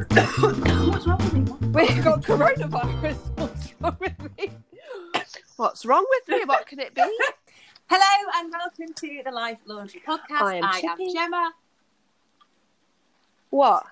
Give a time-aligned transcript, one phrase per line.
[0.10, 1.42] What's wrong with me?
[1.72, 3.16] We've got coronavirus.
[3.36, 4.50] What's wrong with me?
[5.56, 6.44] What's wrong with me?
[6.46, 7.02] What can it be?
[7.86, 10.40] Hello and welcome to the Life Laundry Podcast.
[10.40, 11.52] I am I am Gemma.
[13.50, 13.84] What?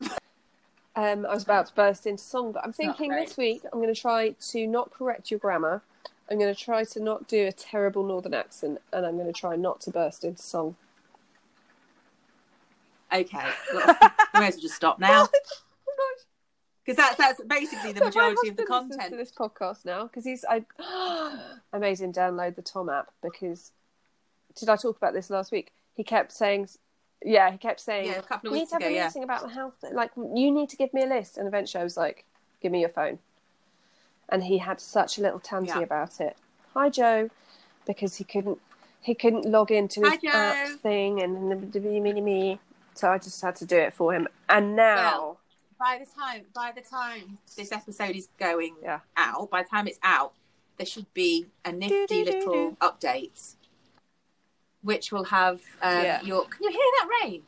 [0.96, 3.94] um, I was about to burst into song, but I'm thinking this week I'm going
[3.94, 5.82] to try to not correct your grammar.
[6.28, 9.40] I'm going to try to not do a terrible northern accent, and I'm going to
[9.40, 10.74] try not to burst into song.
[13.12, 13.96] Okay, well,
[14.34, 15.28] we may as well just stop now
[15.88, 16.14] oh
[16.84, 19.10] because that's that's basically the majority of the content.
[19.10, 20.64] to this podcast now because he's I
[21.72, 23.72] I made him download the Tom app because
[24.56, 25.72] did I talk about this last week?
[25.94, 26.68] He kept saying,
[27.24, 29.06] yeah, he kept saying, Yeah, a couple of "We need to have ago, a yeah.
[29.06, 29.74] meeting about the health.
[29.92, 32.24] Like you need to give me a list." And eventually, I was like,
[32.60, 33.18] "Give me your phone,"
[34.28, 35.80] and he had such a little tanty Yeah.
[35.80, 36.36] about it.
[36.74, 37.30] Hi, Joe,
[37.86, 38.58] because he couldn't
[39.00, 42.60] he couldn't log into his Hi, app thing and the me me me.
[42.94, 44.28] So I just had to do it for him.
[44.48, 45.40] And now, Well,
[45.78, 49.00] By the time by the time this episode is going Yeah.
[49.16, 50.32] out, by the time it's out,
[50.78, 53.56] there should be a nifty little update,
[54.82, 56.22] which will have um, Yeah.
[56.22, 56.44] your.
[56.46, 57.42] Can you hear that rain?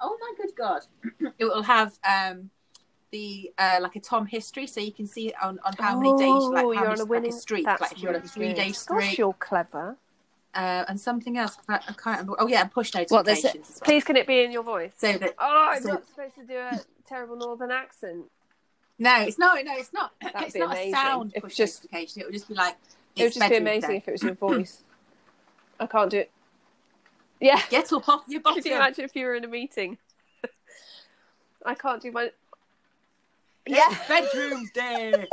[0.00, 0.82] Oh my good god!
[1.38, 2.50] it will have um,
[3.10, 6.48] the uh, like a Tom history, so you can see on, on how many days,
[6.50, 8.20] like Oh, how you're on a winning like a streak, like if you're on a
[8.22, 8.56] three good.
[8.56, 9.96] day Gosh, streak, you're clever.
[10.58, 11.56] Uh, and something else.
[11.68, 12.34] I can't remember.
[12.38, 13.52] Oh yeah, and push What notifications.
[13.68, 13.76] this?
[13.76, 13.84] as well.
[13.86, 14.92] Please, can it be in your voice?
[14.96, 18.26] So that Oh, I'm So- not supposed to do a terrible northern accent.
[18.98, 19.64] No, it's not.
[19.64, 20.12] no, it's not.
[20.20, 20.94] That'd it's be not amazing.
[20.94, 22.22] a sound If push just- notification.
[22.22, 22.76] It would just be like.
[23.16, 23.96] It would just be amazing day.
[23.98, 24.82] if it was your voice.
[25.80, 26.30] I can't do it.
[27.40, 27.60] Yeah.
[27.70, 28.56] Get up off your bottom.
[28.62, 29.98] Could you imagine if you were in a meeting?
[31.64, 32.30] I can't do my.
[33.66, 35.28] Yeah, bedrooms day.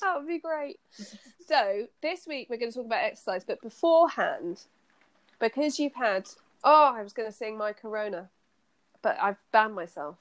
[0.00, 0.78] That would be great.
[1.48, 4.64] So this week we're going to talk about exercise, but beforehand,
[5.40, 6.28] because you've had
[6.62, 8.28] oh, I was going to sing my Corona,
[9.00, 10.16] but I've banned myself.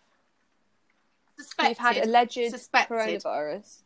[1.37, 1.69] Suspected.
[1.69, 2.93] You've had alleged Suspected.
[2.93, 3.81] coronavirus,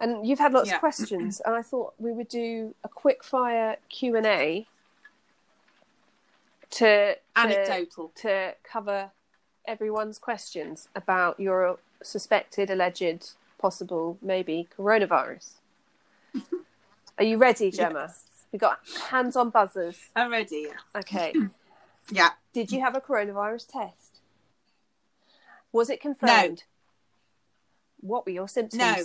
[0.00, 0.74] and you've had lots Yeah.
[0.74, 4.66] of questions, and I thought we would do a quick fire Q and A
[6.70, 8.10] to to, Anecdotal.
[8.16, 9.12] to cover
[9.64, 15.59] everyone's questions about your suspected, alleged, possible, maybe coronavirus.
[17.18, 18.06] Are you ready, Gemma?
[18.08, 18.24] Yes.
[18.52, 18.80] We got
[19.10, 19.96] hands on buzzers.
[20.16, 20.68] I'm ready.
[20.96, 21.34] Okay.
[22.12, 22.30] Yeah.
[22.52, 24.18] Did you have a coronavirus test?
[25.70, 26.64] Was it confirmed?
[28.02, 28.08] No.
[28.08, 28.80] What were your symptoms?
[28.80, 28.96] No.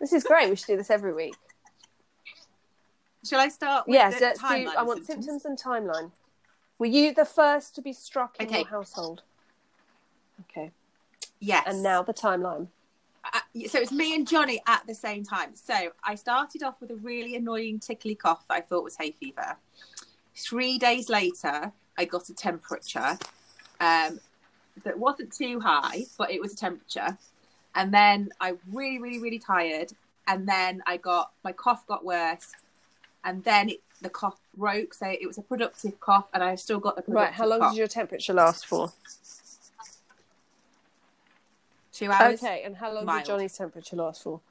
[0.00, 0.50] This is great.
[0.50, 1.36] We should do this every week.
[3.24, 4.24] Shall I start with Yes, do.
[4.42, 6.10] timeline I of want symptoms and timeline.
[6.80, 8.58] Were you the first to be struck in Okay.
[8.60, 9.22] your household?
[10.50, 10.72] Okay.
[11.38, 11.64] Yes.
[11.68, 12.66] And now the timeline.
[13.68, 15.54] So it's me and Johnny at the same time.
[15.54, 15.74] So
[16.04, 19.56] I started off with a really annoying tickly cough that I thought was hay fever.
[20.34, 23.18] Three days later, I got a temperature
[23.80, 24.20] um,
[24.84, 27.16] that wasn't too high, but it was a temperature.
[27.74, 29.92] And then I really, really, really tired.
[30.28, 32.52] And then I got my cough got worse.
[33.24, 34.94] And then it, the cough broke.
[34.94, 37.32] So it was a productive cough, and I've still got the Right.
[37.32, 37.72] How long cough.
[37.72, 38.92] did your temperature last for?
[41.96, 42.42] Two hours.
[42.42, 42.62] Okay.
[42.62, 43.24] And how long Mild.
[43.24, 44.42] did Johnny's temperature last for?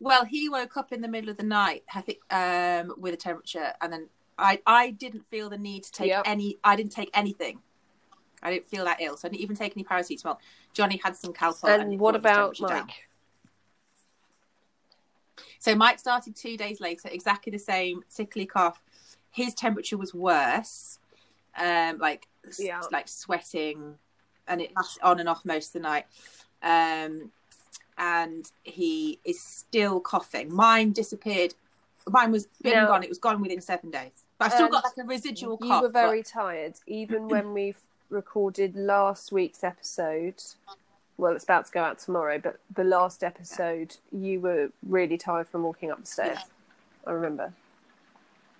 [0.00, 3.16] Well, he woke up in the middle of the night, I think, um, with a
[3.18, 6.22] temperature, and then I, I didn't feel the need to take Yep.
[6.24, 6.56] any.
[6.64, 7.58] I didn't take anything.
[8.42, 10.38] I didn't feel that ill, so I didn't even take any paracetamol.
[10.72, 11.68] Johnny had some Calpol.
[11.68, 12.70] and it what about Mike?
[12.70, 12.88] down.
[15.58, 18.82] So Mike started two days later, exactly the same tickly cough.
[19.32, 20.98] His temperature was worse,
[21.58, 22.28] um, like
[22.58, 22.80] Yeah.
[22.92, 23.98] like sweating,
[24.48, 26.06] and it lasted on and off most of the night.
[26.62, 27.30] Um,
[27.96, 30.54] and he is still coughing.
[30.54, 31.54] Mine disappeared.
[32.08, 33.02] Mine was been gone.
[33.02, 34.12] It was gone within seven days.
[34.38, 35.82] But I've still And got like a residual You cough.
[35.82, 37.74] were but- very tired, even when we
[38.08, 40.42] recorded last week's episode.
[41.16, 45.48] Well, it's about to go out tomorrow, but the last episode, you were really tired
[45.48, 46.38] from walking up the stairs.
[47.04, 47.52] I remember.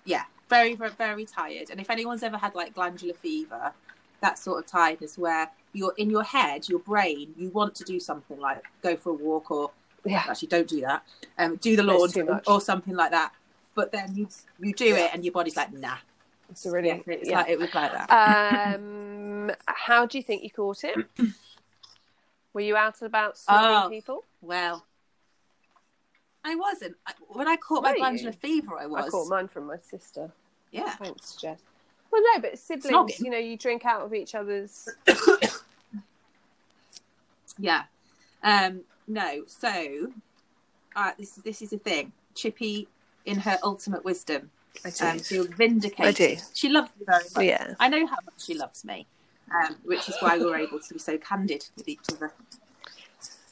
[0.05, 1.70] yeah, very, very, very tired.
[1.70, 3.73] And if anyone's ever had like glandular fever,
[4.20, 8.00] that sort of tiredness where you're in your head, your brain, you want to do
[8.00, 9.70] something like go for a walk or
[10.05, 10.25] Yeah.
[10.29, 11.05] actually don't do that,
[11.38, 13.32] um, do the laundry or something like that.
[13.75, 14.29] But then you
[14.59, 15.97] you do it and your body's like, nah.
[16.50, 16.88] It's a really.
[16.88, 17.37] Yeah, it's yeah.
[17.41, 18.75] like it was like that.
[18.76, 20.97] Um, how do you think you caught it?
[22.55, 23.88] Were you out and about snubbing Oh.
[23.91, 24.25] people?
[24.41, 24.87] well,
[26.44, 26.97] I wasn't.
[27.29, 29.05] When I caught Were my glandular fever, I was.
[29.06, 30.32] I caught mine from my sister.
[30.73, 30.91] Yeah.
[30.97, 31.61] Thanks, Jess.
[32.10, 33.20] Well, no, but siblings, Snogging.
[33.20, 34.88] you know, you drink out of each other's.
[37.58, 37.84] Yeah.
[38.43, 40.12] Um, no, so
[40.94, 42.12] uh, this is this is a thing.
[42.34, 42.87] Chippy,
[43.26, 44.50] in her ultimate wisdom,
[44.84, 45.05] I do.
[45.06, 46.06] um, feel vindicated.
[46.06, 46.40] I do.
[46.55, 47.44] She loves me very much.
[47.44, 47.75] Yeah.
[47.81, 49.06] I know how much she loves me,
[49.52, 52.32] um, which is why we're able to be so candid with each other.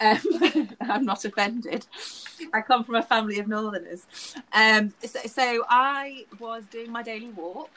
[0.01, 1.87] Um, I'm not offended.
[2.53, 4.07] I come from a family of Northerners.
[4.53, 7.71] Um, so, so I was doing my daily walk.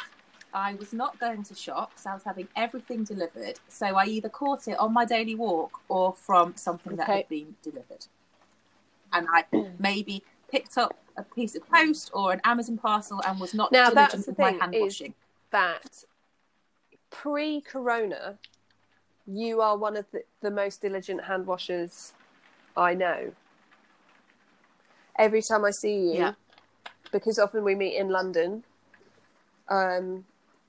[0.53, 2.05] I was not going to shops.
[2.05, 3.59] I was having everything delivered.
[3.67, 7.55] So I either caught it on my daily walk or from something that had been
[7.61, 8.07] delivered.
[9.13, 9.45] And I
[9.77, 13.89] maybe picked up a piece of post or an Amazon parcel and was not Now,
[13.91, 15.13] that's diligent the with my hand washing.
[15.51, 16.03] that
[17.11, 18.37] pre-corona
[19.27, 22.13] you are one of the, the most diligent hand washers
[22.77, 23.31] i know
[25.17, 26.33] every time i see you Yeah.
[27.11, 28.63] because often we meet in london
[29.69, 30.25] um,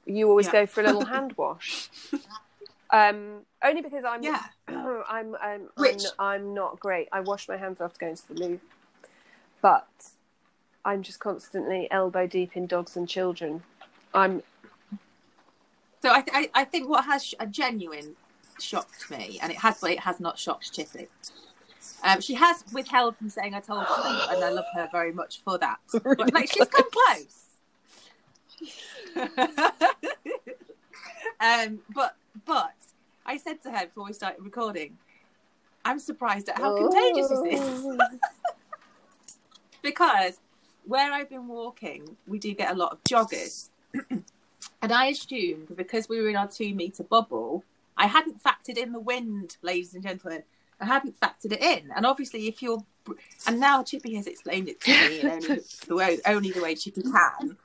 [0.06, 0.52] you always Yeah.
[0.52, 1.90] go for a little hand wash
[2.90, 4.42] um, only because i'm Yeah.
[4.68, 7.08] I'm, I'm, I'm, I'm not great.
[7.12, 8.60] I wash my hands after going to the loo,
[9.60, 9.86] but
[10.84, 13.62] I'm just constantly elbow deep in dogs and children.
[14.14, 14.42] I'm
[16.02, 18.16] So I, I, I think what has a genuine
[18.58, 21.08] shocked me, and it has, it has not shocked Chippy.
[22.02, 25.42] Um, she has withheld from saying I told her, and I love her very much
[25.42, 25.78] for that.
[26.02, 27.46] But like she's come close.
[31.40, 32.74] um, but but
[33.26, 34.96] I said to her before we started recording,
[35.84, 37.84] I'm surprised at how contagious is this
[39.82, 40.38] because
[40.86, 43.68] where I've been walking, we do get a lot of joggers.
[44.10, 47.64] and I assumed because we were in our two meter bubble,
[47.96, 50.42] I hadn't factored in the wind, ladies and gentlemen.
[50.80, 51.90] I hadn't factored it in.
[51.94, 52.82] And obviously, if you're,
[53.46, 56.74] and now Chippy has explained it to me in only the way, only the way
[56.74, 57.56] Chippy can.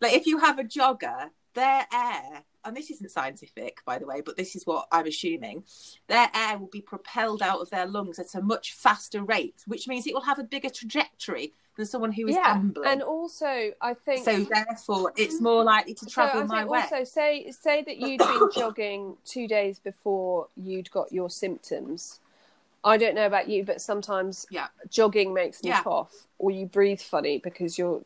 [0.00, 4.20] Like, if you have a jogger, their air, and this isn't scientific, by the way,
[4.20, 5.64] but this is what I'm assuming,
[6.08, 9.88] their air will be propelled out of their lungs at a much faster rate, which
[9.88, 12.90] means it will have a bigger trajectory than someone who is yeah, ambling.
[12.90, 16.80] and also I think so therefore, it's more likely to travel so I my way.
[16.80, 22.20] also say say that you'd been jogging two days before you'd got your symptoms.
[22.84, 24.68] I don't know about you, but sometimes Yeah.
[24.90, 25.82] jogging makes me Yeah.
[25.82, 28.02] cough, or you breathe funny because you're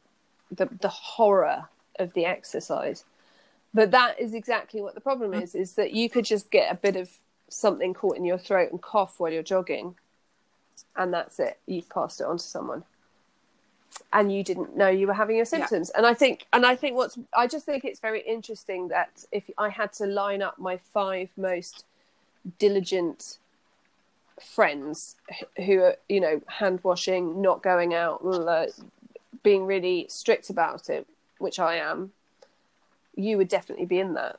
[0.51, 1.69] the the horror
[1.99, 3.05] of the exercise.
[3.73, 5.43] But that is exactly what the problem Mm.
[5.43, 7.11] is: is that you could just get a bit of
[7.49, 9.97] something caught in your throat and cough while you're jogging,
[10.97, 11.59] and that's it.
[11.67, 12.85] You've passed it on to someone
[14.13, 15.59] and you didn't know you were having your Yeah.
[15.67, 19.25] symptoms and i think and i think what's i just think it's very interesting that
[19.31, 21.85] if i had to line up my five most
[22.59, 23.39] diligent
[24.41, 25.15] friends
[25.65, 28.21] who are you know hand washing not going out
[29.45, 31.07] being really strict about it
[31.39, 32.13] which i am
[33.17, 34.39] you would definitely be in that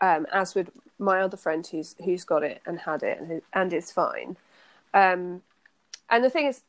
[0.00, 3.72] um, as would my other friend who's who's got it and had it and, and
[3.72, 4.36] is fine
[4.94, 5.42] um,
[6.10, 6.62] and the thing is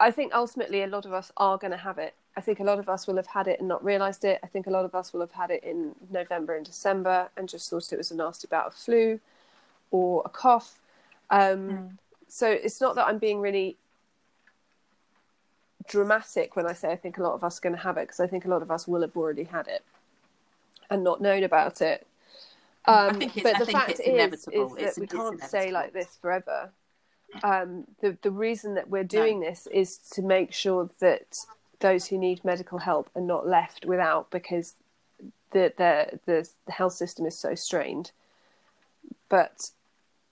[0.00, 2.14] I think ultimately a lot of us are going to have it.
[2.36, 4.38] I think a lot of us will have had it and not realised it.
[4.44, 7.48] I think a lot of us will have had it in November and December and
[7.48, 9.18] just thought it was a nasty bout of flu
[9.90, 10.78] or a cough.
[11.30, 11.98] Um,
[12.28, 13.76] So it's not that I'm being really
[15.88, 18.02] dramatic when I say I think a lot of us are going to have it
[18.02, 19.84] because I think a lot of us will have already had it
[20.90, 22.06] and not known about it.
[22.86, 24.76] Um, but the fact is, inevitable.
[24.76, 26.70] is It's- that we it's can't stay like this forever.
[27.42, 31.36] Um, the the reason that we're doing this is to make sure that
[31.80, 34.74] those who need medical help are not left without because
[35.50, 38.12] the the the, the health system is so strained.
[39.28, 39.70] But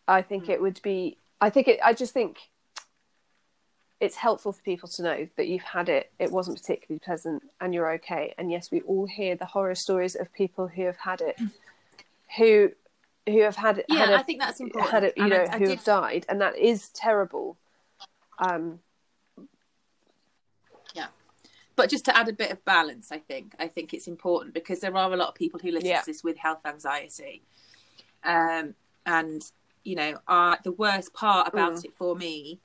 [0.08, 0.52] I think Hmm.
[0.52, 1.18] it would be.
[1.40, 1.78] I think it.
[1.84, 2.48] I just think
[4.00, 6.10] it's helpful for people to know that you've had it.
[6.18, 8.34] It wasn't particularly pleasant, and you're okay.
[8.36, 11.38] And yes, we all hear the horror stories of people who have had it,
[12.36, 12.72] who
[13.26, 13.86] who have had it.
[13.88, 14.92] Yeah, had a, I think that's important.
[14.92, 17.56] had it, you And I- know, I who did- have died, and that is terrible.
[18.38, 18.80] Um,
[20.94, 21.06] yeah,
[21.74, 24.80] But just to add a bit of balance, I think I think it's important because
[24.80, 26.00] there are a lot of people who listen Yeah.
[26.00, 27.42] to this with health anxiety,
[28.24, 28.74] um,
[29.06, 29.42] and
[29.84, 31.84] you know, uh, the worst part about Mm.
[31.84, 32.58] it for me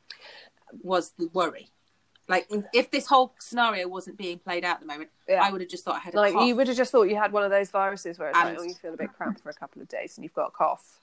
[0.82, 1.70] was the worry.
[2.28, 5.44] Like if this whole scenario wasn't being played out at the moment, Yeah.
[5.44, 6.46] I would have just thought I had a like cough.
[6.48, 8.60] you would have just thought you had one of those viruses where it's And- like,
[8.60, 10.52] oh, you feel a bit cramped for a couple of days and you've got a
[10.52, 11.00] cough.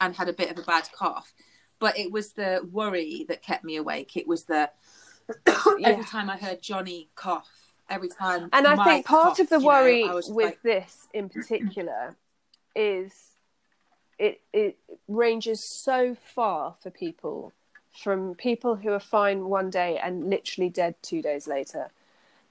[0.00, 1.32] and had a bit of a bad cough.
[1.78, 4.16] But it was the worry that kept me awake.
[4.16, 4.70] It was the
[5.46, 5.88] Yeah.
[5.88, 7.48] every time I heard Johnny cough,
[7.88, 8.48] every time.
[8.52, 12.16] And I think part coughed, of the know, worry just with like, this in particular
[12.74, 13.12] is
[14.18, 14.78] it it
[15.08, 17.52] ranges so far for people
[17.96, 21.90] from people who are fine one day and literally dead two days later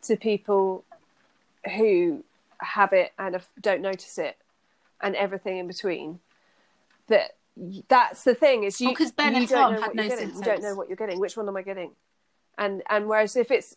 [0.02, 0.84] to people
[1.78, 2.24] who
[2.60, 4.38] have it and don't notice it
[5.02, 6.20] and everything in between
[7.08, 7.36] that
[7.88, 9.96] that's the thing is you, Well, 'cause Ben you and don't Tom know had what
[9.96, 10.36] no you're getting.
[10.36, 11.92] you don't know what you're getting which one am i getting
[12.58, 13.76] and and whereas if it's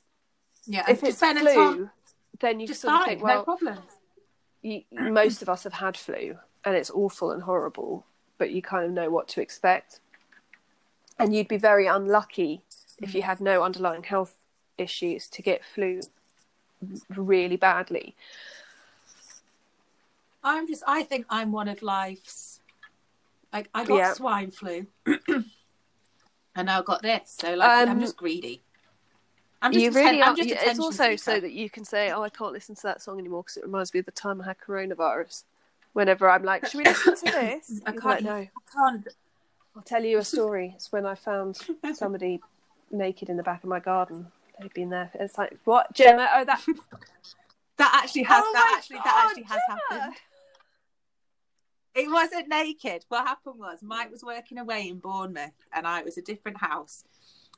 [0.67, 1.91] yeah, if it's Ben flu Tom-
[2.41, 3.79] then you Just sort of fine, think, no well, problem.
[4.63, 8.05] you, most of us have had flu and it's awful and horrible,
[8.37, 10.01] but you kind of know what to expect.
[11.19, 12.63] And you'd be very unlucky
[13.01, 14.35] if you had no underlying health
[14.79, 16.01] issues to get flu
[17.15, 18.15] really badly.
[20.45, 20.83] I'm just.
[20.87, 22.61] I think I'm one of life's.
[23.53, 24.13] Like I got Yeah.
[24.13, 25.47] swine flu, and
[26.67, 27.35] now got this.
[27.39, 28.63] So like, I'm Um, just greedy.
[29.63, 30.37] I'm just you really I'm are.
[30.37, 33.19] just It's also so that you can say, "Oh, I can't listen to that song
[33.19, 35.45] anymore because it reminds me of the time I had coronavirus."
[35.95, 38.05] Whenever I'm like, "Should we listen to this?" I can't.
[38.05, 38.33] like, no.
[38.35, 39.09] I can't.
[39.77, 40.73] I'll tell you a story.
[40.77, 41.59] It's when I found
[41.95, 42.41] somebody
[42.91, 44.27] naked in the back of my garden.
[44.59, 45.11] They'd been there.
[45.15, 46.29] It's like, what, Gemma?
[46.35, 46.65] Oh, that.
[47.79, 48.43] That actually has.
[48.43, 48.97] Oh that actually.
[49.05, 49.81] that actually has Gemma!
[49.91, 50.17] happened.
[51.95, 53.05] It wasn't naked.
[53.11, 56.59] What happened was Mike was working away in Bournemouth, and I it was a different
[56.59, 57.05] house.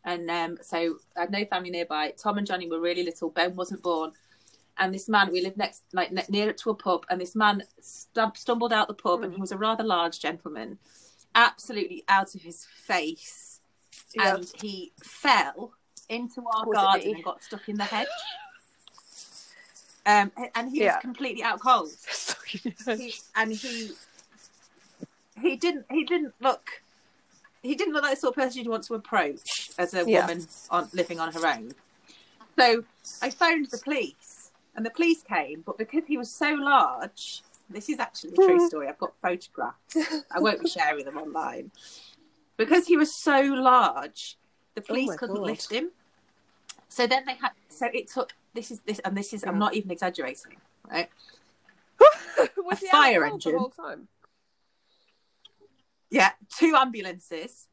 [0.04, 2.14] And um, so I had no family nearby.
[2.16, 3.30] Tom and Johnny were really little.
[3.30, 4.10] Ben wasn't born.
[4.76, 7.62] And this man, we lived next, like ne- near to a pub, and this man
[7.80, 10.78] stu- stumbled out the pub, and he was a rather large gentleman,
[11.38, 13.60] absolutely out of his face,
[14.14, 14.34] Yeah.
[14.34, 15.72] and he fell
[16.08, 18.08] into our garden and got stuck in the hedge.
[20.06, 20.94] Um, and he Yeah.
[20.94, 21.90] was completely out cold
[22.46, 23.90] he, and he
[25.42, 26.66] he didn't he didn't look
[27.62, 30.22] he didn't look like the sort of person you'd want to approach as a Yeah.
[30.22, 31.74] woman on living on her own.
[32.58, 32.84] So
[33.20, 37.88] I phoned the police and the police came, but because he was so large, this
[37.88, 38.66] is actually a true hmm.
[38.66, 38.88] story.
[38.88, 39.96] I've got photographs.
[40.30, 41.70] I won't be sharing them online.
[42.56, 44.36] Because he was so large,
[44.74, 45.46] the oh police my couldn't God.
[45.46, 45.90] lift him.
[46.88, 49.74] So then they had so it took this is this and this is I'm not
[49.74, 50.56] even exaggerating,
[50.90, 51.08] right?
[52.70, 53.58] a fire engine.
[53.76, 54.08] time?
[56.10, 57.68] Yeah, two ambulances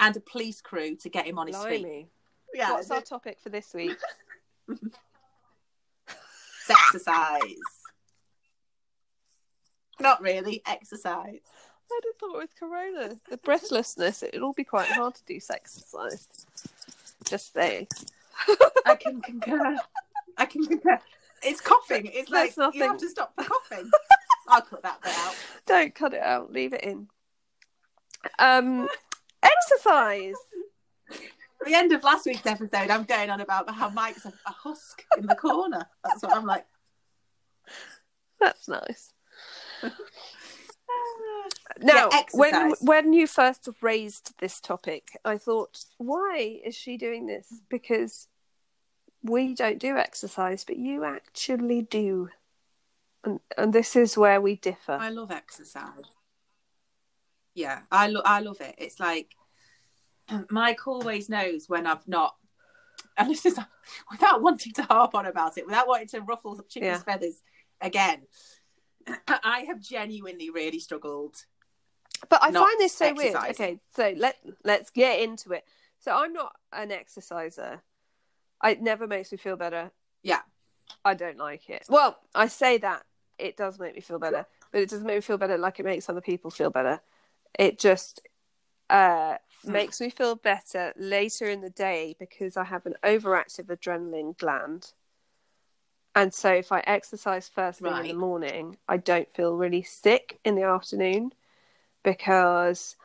[0.00, 2.06] and a police crew to get him on his feet.
[2.54, 3.98] Yeah, What's our topic for this week?
[6.70, 7.77] exercise.
[10.00, 11.40] Not really exercise.
[11.90, 15.76] I just thought with Corona, the breathlessness, it'd all be quite hard to do sex
[15.76, 16.28] exercise.
[17.24, 17.88] Just saying.
[18.86, 19.76] I can concur.
[20.36, 20.98] I can concur.
[21.42, 22.06] It's coughing.
[22.12, 23.90] It's like There's you have to stop the coughing.
[24.48, 25.34] I'll cut that bit out.
[25.66, 26.52] Don't cut it out.
[26.52, 27.08] Leave it in.
[28.38, 28.88] Um,
[29.42, 30.36] exercise.
[31.10, 34.52] At the end of last week's episode, I'm going on about how Mike's a, a
[34.52, 35.86] husk in the corner.
[36.04, 36.66] That's what I'm like.
[38.40, 39.12] That's nice.
[41.80, 47.26] Now, Yeah, when when you first raised this topic, I thought, why is she doing
[47.26, 47.46] this?
[47.68, 48.26] Because
[49.22, 52.30] we don't do exercise, but you actually do,
[53.22, 54.92] and and this is where we differ.
[54.92, 56.04] I love exercise.
[57.54, 58.74] Yeah, I lo- I love it.
[58.78, 59.34] It's like
[60.50, 62.36] Mike always knows when I've not,
[63.16, 63.58] and this is
[64.10, 66.98] without wanting to harp on about it, without wanting to ruffle chicken's Yeah.
[66.98, 67.40] feathers
[67.80, 68.22] again.
[69.28, 71.36] I have genuinely really struggled.
[72.28, 73.36] But I find this so weird.
[73.36, 75.64] Okay, so let let's get into it.
[76.00, 77.82] So I'm not an exerciser.
[78.64, 79.90] It never makes me feel better.
[80.22, 80.40] Yeah.
[81.04, 81.84] I don't like it.
[81.88, 83.04] Well, I say that
[83.38, 85.84] it does make me feel better, but it doesn't make me feel better like it
[85.84, 87.00] makes other people feel better.
[87.58, 88.20] It just
[88.90, 89.72] uh, Hmm.
[89.72, 94.92] makes me feel better later in the day because I have an overactive adrenaline gland.
[96.18, 100.40] And so if I exercise first thing in the morning, I don't feel really sick
[100.44, 101.32] in the afternoon
[102.02, 102.96] because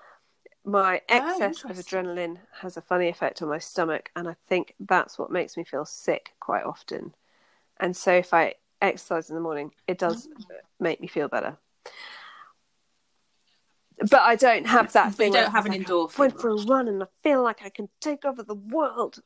[0.65, 1.99] my excess of Oh, interesting.
[1.99, 5.63] adrenaline has a funny effect on my stomach and I think that's what makes me
[5.63, 7.13] feel sick quite often.
[7.79, 10.45] And so if I exercise in the morning, it does Mm.
[10.79, 11.57] make me feel better.
[14.09, 15.33] But I don't have that But you thing.
[15.33, 17.61] where don't have an like, endorphin I went for a run and I feel like
[17.63, 19.21] I can take over the world.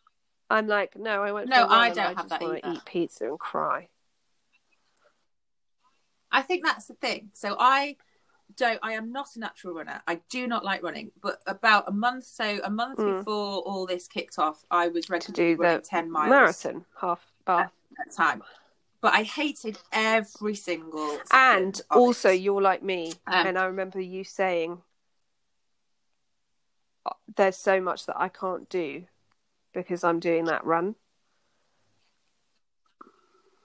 [0.50, 1.50] I'm like, no, I went.
[1.50, 2.77] No, I don't I have just that want to either.
[2.77, 3.89] eat pizza and cry.
[6.32, 7.30] I think that's the thing.
[7.34, 7.98] So I
[8.56, 8.80] don't.
[8.82, 10.01] I am not a natural runner.
[10.08, 11.12] I do not like running.
[11.22, 13.18] But about a month, so a month Mm.
[13.20, 17.25] before all this kicked off, I was ready To do the ten miles marathon, half
[17.46, 18.44] bath, at a time.
[19.01, 21.20] But I hated every single.
[21.32, 22.36] and also it.
[22.42, 24.82] you're like me, Um, and I remember you saying,
[27.06, 29.06] "Uh, "There's so much that I can't do
[29.77, 30.96] because I'm doing that run."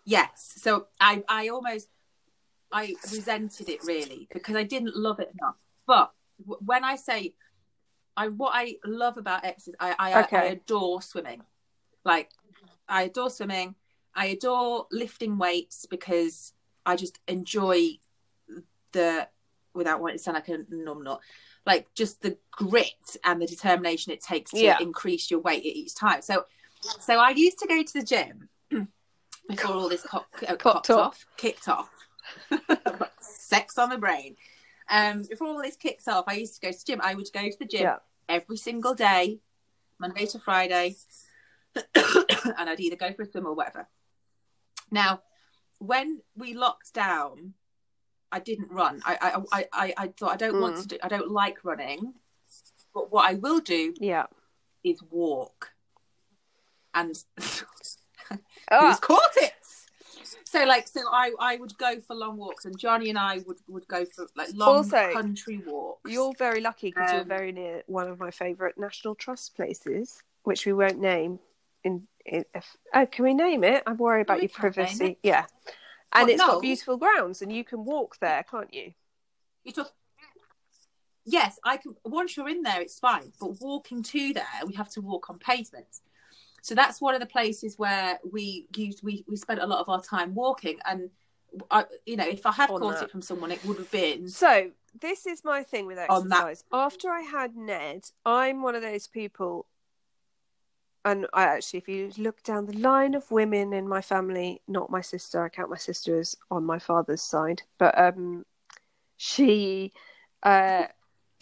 [0.04, 0.52] yes.
[0.57, 1.88] So I, I almost,
[2.71, 5.57] I resented it really because I didn't love it enough.
[5.87, 6.12] But
[6.45, 7.35] when I say,
[8.16, 10.37] I what I love about exercise, I, I, Okay.
[10.37, 11.42] I adore swimming.
[12.04, 12.31] Like
[12.88, 13.75] I adore swimming.
[14.14, 16.52] I adore lifting weights because
[16.85, 17.99] I just enjoy
[18.92, 19.28] the
[19.75, 21.21] without wanting to sound like a numbnut,
[21.66, 24.78] like just the grit and the determination it takes to Yeah.
[24.81, 26.23] increase your weight at each time.
[26.23, 26.45] So,
[27.00, 28.49] so I used to go to the gym
[29.49, 30.90] before all this co- uh, off.
[30.90, 31.90] off, kicked off.
[33.21, 34.37] Sex on the brain.
[34.90, 37.00] Um, before all this kicked off, I used to go to the gym.
[37.02, 37.97] I would go to the gym Yeah.
[38.28, 39.38] every single day,
[39.99, 40.97] Monday to Friday,
[41.95, 43.87] and I'd either go for a swim or whatever.
[44.90, 45.23] Now,
[45.78, 47.54] when we locked down,
[48.33, 49.01] I didn't run.
[49.05, 50.83] I I I, I, thought I don't want Mm.
[50.83, 50.99] to do.
[51.03, 52.15] I don't like running,
[52.95, 54.27] but what I will do Yeah.
[54.83, 55.71] is walk.
[56.95, 57.15] And
[58.71, 59.53] Ah, who's caught it?
[60.45, 63.59] So like so I I would go for long walks and Johnny and I would
[63.69, 66.11] would go for like long Also, country walks.
[66.11, 70.23] you're very lucky because you're Um, very near one of my favourite National Trust places,
[70.45, 71.39] which we won't name.
[71.85, 73.83] In, in if, oh, can we name it?
[73.87, 75.19] I'm worried about your privacy.
[75.23, 75.47] Yeah,
[76.14, 76.47] and What, it's no?
[76.49, 78.92] got beautiful grounds, and you can walk there, can't you?
[79.64, 79.92] You took
[81.25, 83.33] Yes, I can once you're in there it's fine.
[83.40, 86.02] But walking to there we have to walk on pavements.
[86.62, 89.88] So that's one of the places where we used we, we spent a lot of
[89.88, 91.11] our time walking and
[91.71, 93.04] I, you know, if I had caught that.
[93.04, 96.64] it from someone, it would have been So this is my thing with exercise.
[96.73, 99.66] After I had Ned, I'm one of those people,
[101.04, 104.90] and I actually, if you look down the line of women in my family, not
[104.90, 108.44] my sister, I count my sister as on my father's side, but um,
[109.16, 109.92] she,
[110.42, 110.85] uh,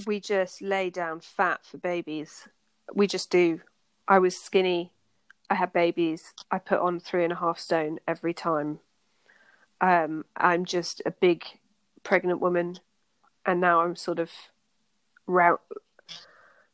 [0.06, 2.48] we just lay down fat for babies.
[2.94, 3.60] We just do.
[4.08, 4.92] I was skinny.
[5.50, 6.32] I had babies.
[6.50, 8.78] I put on three and a half stone every time.
[9.80, 11.44] Um, I'm just a big
[12.02, 12.78] pregnant woman,
[13.44, 14.30] and now I'm sort of.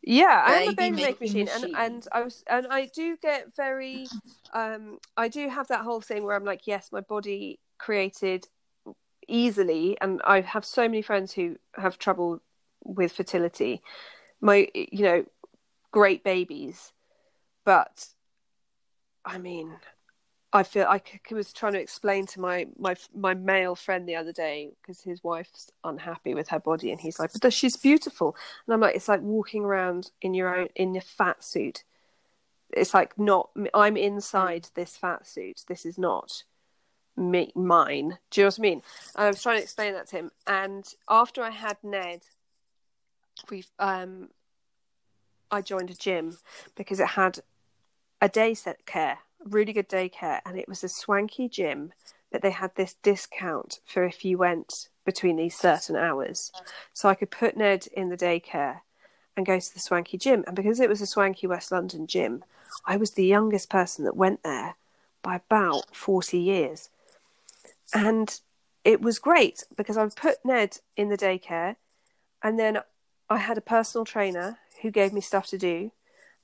[0.06, 3.56] Yeah, I'm a Baby making making machine, and and I was and I do get
[3.56, 4.08] very,
[4.54, 8.46] um, I do have that whole thing where I'm like, yes, my body created
[9.26, 12.40] easily, and I have so many friends who have trouble
[12.84, 13.82] with fertility.
[14.40, 15.24] My, you know,
[15.90, 16.92] great babies,
[17.64, 18.06] but
[19.24, 19.72] I mean,
[20.56, 24.32] I feel I was trying to explain to my my my male friend the other
[24.32, 28.34] day because his wife's unhappy with her body, and he's like, "But she's beautiful,"
[28.66, 31.84] and I'm like, "It's like walking around in your own in your fat suit.
[32.70, 35.64] It's like not I'm inside this fat suit.
[35.68, 36.44] This is not."
[37.18, 38.18] Me, mine.
[38.30, 38.82] Do you know what I mean?
[39.14, 42.22] And I was trying to explain that to him, and after I had Ned,
[43.50, 44.28] we um,
[45.50, 46.38] I joined a gym
[46.74, 47.40] because it had
[48.20, 51.92] a day set care, really good daycare, and it was a swanky gym
[52.32, 56.52] that they had this discount for if you went between these certain hours.
[56.92, 58.80] So I could put Ned in the daycare
[59.36, 60.44] and go to the swanky gym.
[60.46, 62.44] And because it was a swanky West London gym,
[62.84, 64.74] I was the youngest person that went there
[65.22, 66.90] by about 40 years.
[67.94, 68.38] And
[68.84, 71.76] it was great because I put Ned in the daycare
[72.42, 72.78] and then
[73.28, 75.92] I had a personal trainer who gave me stuff to do.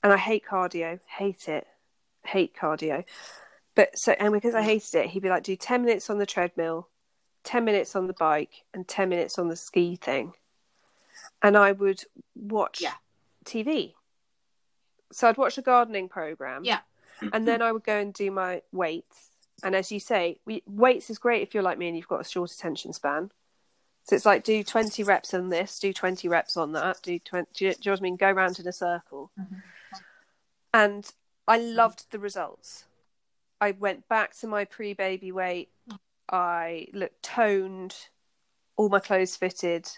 [0.03, 1.69] And I hate cardio, hate it,
[2.25, 3.05] hate cardio.
[3.75, 4.67] But so, and because I mm.
[4.67, 6.89] hated it, he'd be like, do 10 minutes on the treadmill,
[7.45, 10.35] 10 minutes on the bike, and 10 minutes on the ski thing.
[11.41, 12.05] And I would
[12.35, 12.95] watch Yeah.
[13.45, 13.95] TV.
[15.11, 16.65] So I'd watch a gardening program.
[16.65, 16.81] Yeah.
[17.33, 19.31] and then I would go and do my weights.
[19.63, 22.21] And as you say, we, weights is great if you're like me and you've got
[22.21, 23.31] a short attention span.
[24.05, 27.49] So it's like do 20 reps on this, do 20 reps on that, do 20,
[27.55, 28.17] do you, know what I mean?
[28.17, 29.31] Go round in a circle.
[29.39, 29.55] Mm-hmm.
[30.75, 31.13] And
[31.47, 32.85] I loved the results.
[33.61, 35.71] I went back to my pre baby weight.
[36.31, 37.95] I looked toned,
[38.77, 39.89] all my clothes fitted.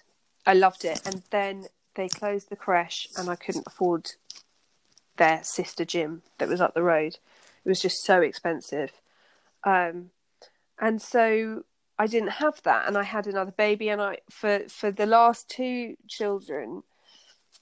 [0.47, 1.01] I loved it.
[1.07, 4.13] And then they closed the creche and I couldn't afford
[5.17, 7.19] their sister gym that was up the road.
[7.65, 8.91] It was just so expensive.
[9.63, 10.11] Um,
[10.79, 11.65] and so
[11.99, 15.49] I didn't have that, and I had another baby, and I for for the last
[15.49, 16.83] two children,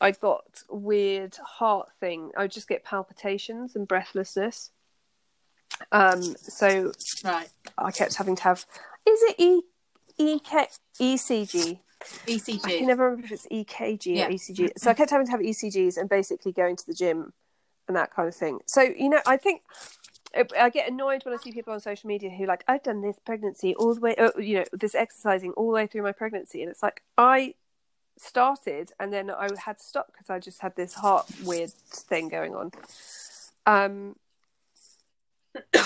[0.03, 2.33] I got weird heart thing.
[2.37, 4.71] I would just get palpitations and breathlessness.
[5.93, 6.93] Um, so
[7.25, 7.49] right.
[7.79, 8.67] I kept having to have.
[9.07, 9.63] Is it E
[10.19, 10.67] E K
[11.01, 11.79] ECG?
[12.27, 12.65] ECG.
[12.65, 14.27] I can never remember if it's EKG Yeah.
[14.27, 14.73] or ECG.
[14.77, 17.33] So I kept having to have ECGs and basically going to the gym
[17.87, 18.59] and that kind of thing.
[18.67, 19.63] So you know, I think
[20.59, 23.21] I get annoyed when I see people on social media who like I've done this
[23.25, 26.61] pregnancy all the way, uh, you know, this exercising all the way through my pregnancy,
[26.63, 27.55] and it's like I
[28.19, 32.29] started and then I had to stop because I just had this heart weird thing
[32.29, 32.73] going on.
[33.67, 34.17] Um.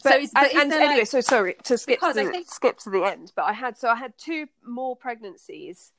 [0.00, 2.78] So is- but and, there, like- so sorry to skip Because to the, think- skip
[2.78, 5.90] to the end, but I had so I had two more pregnancies,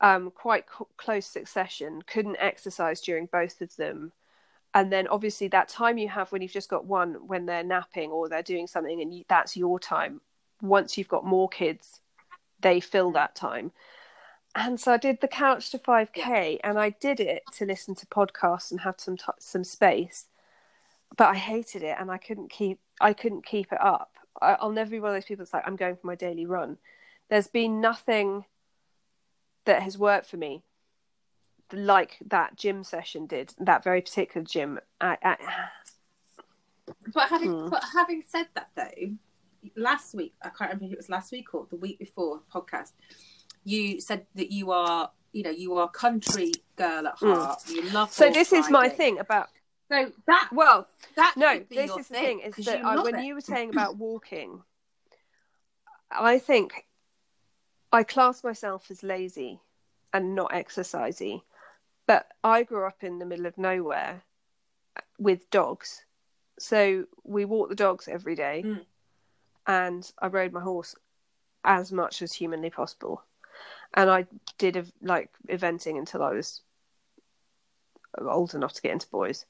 [0.00, 2.02] um, quite co- close succession.
[2.02, 4.12] Couldn't exercise during both of them,
[4.74, 8.10] and then obviously that time you have when you've just got one when they're napping
[8.12, 10.20] or they're doing something, and you, that's your time.
[10.62, 12.00] Once you've got more kids,
[12.60, 13.72] they fill that time.
[14.60, 18.06] And so I did the couch to 5k, and I did it to listen to
[18.06, 20.26] podcasts and have some t- some space.
[21.16, 24.12] but I hated it, and I couldn't keep I couldn't keep it up.
[24.42, 26.44] I, I'll never be one of those people that's like I'm going for my daily
[26.46, 26.78] run.
[27.30, 28.44] There's been nothing
[29.64, 30.62] that has worked for me
[31.72, 33.54] like that gym session did.
[33.58, 34.80] That very particular gym.
[35.00, 35.36] I, I,
[37.14, 37.68] But having Hmm.
[37.68, 39.16] but having said that though,
[39.76, 42.92] last week I can't remember if it was last week or the week before podcast,
[43.68, 47.26] you said that you are you know you are a country girl at Hmm.
[47.32, 47.62] heart.
[47.68, 48.12] You love.
[48.12, 49.48] so this is my thing about
[49.90, 53.24] So that well, that no, this is the thing is that I, when it.
[53.24, 54.62] you were saying about walking,
[56.10, 56.86] I think
[57.92, 59.60] I class myself as lazy
[60.12, 61.42] and not exercisey,
[62.06, 64.22] but I grew up in the middle of nowhere
[65.18, 66.04] with dogs,
[66.58, 68.84] so we walked the dogs every day, Mm.
[69.66, 70.94] and I rode my horse
[71.64, 73.22] as much as humanly possible,
[73.94, 74.26] and I
[74.58, 76.62] did like eventing until I was
[78.18, 79.44] old enough to get into boys.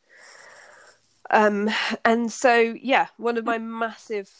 [1.30, 1.70] Um,
[2.04, 4.30] and so yeah, one of my massive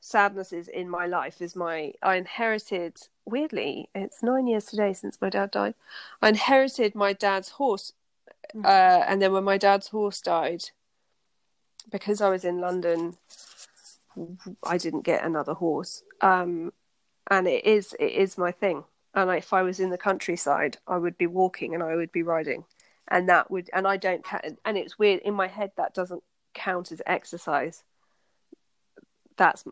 [0.00, 5.30] sadnesses in my life is my I inherited weirdly, it's nine years today since my
[5.30, 5.74] dad died.
[6.20, 7.92] I inherited my dad's horse,
[8.54, 8.64] Mm.
[8.66, 10.64] uh, and then when my dad's horse died,
[11.90, 13.16] because I was in London,
[14.62, 16.02] I didn't get another horse.
[16.20, 16.72] Um,
[17.30, 18.84] and it is it is my thing.
[19.14, 22.22] And if I was in the countryside, I would be walking and I would be
[22.22, 22.64] riding,
[23.08, 24.24] and that would and I don't
[24.64, 26.22] and it's weird in my head that doesn't
[26.54, 27.84] count as exercise.
[29.36, 29.64] That's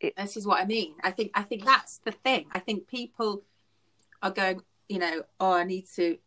[0.00, 0.14] it.
[0.16, 0.94] this is what I mean.
[1.02, 2.46] I think I think that's the thing.
[2.52, 3.42] I think people
[4.22, 6.18] are going, you know, oh, I need to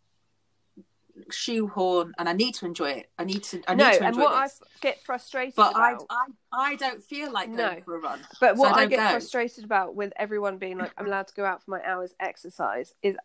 [1.32, 3.10] shoehorn and I need to enjoy it.
[3.18, 3.62] I need to.
[3.68, 4.62] I need no, to and what this.
[4.64, 6.06] I get frustrated But I, about.
[6.10, 7.82] I, I don't feel like going No.
[7.82, 8.20] for a run.
[8.40, 9.10] But So what I I, get go.
[9.12, 12.94] frustrated about with everyone being like, I'm allowed to go out for my hours exercise
[13.02, 13.16] is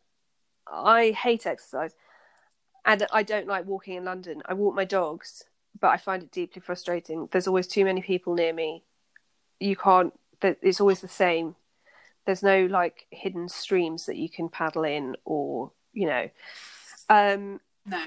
[0.71, 1.95] I hate exercise.
[2.87, 4.43] And I don't like walking in London.
[4.47, 5.45] I walk my dogs,
[5.79, 7.29] but I find it deeply frustrating.
[7.31, 8.85] There's always too many people near me.
[9.59, 11.57] You can't, that- it's always the same.
[12.25, 16.31] There's no like hidden streams that you can paddle in or, you know.
[17.11, 18.05] Um, No.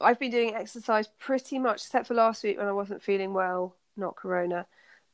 [0.00, 3.76] I've been doing exercise pretty much, except for last week when I wasn't feeling well,
[3.96, 4.66] not corona.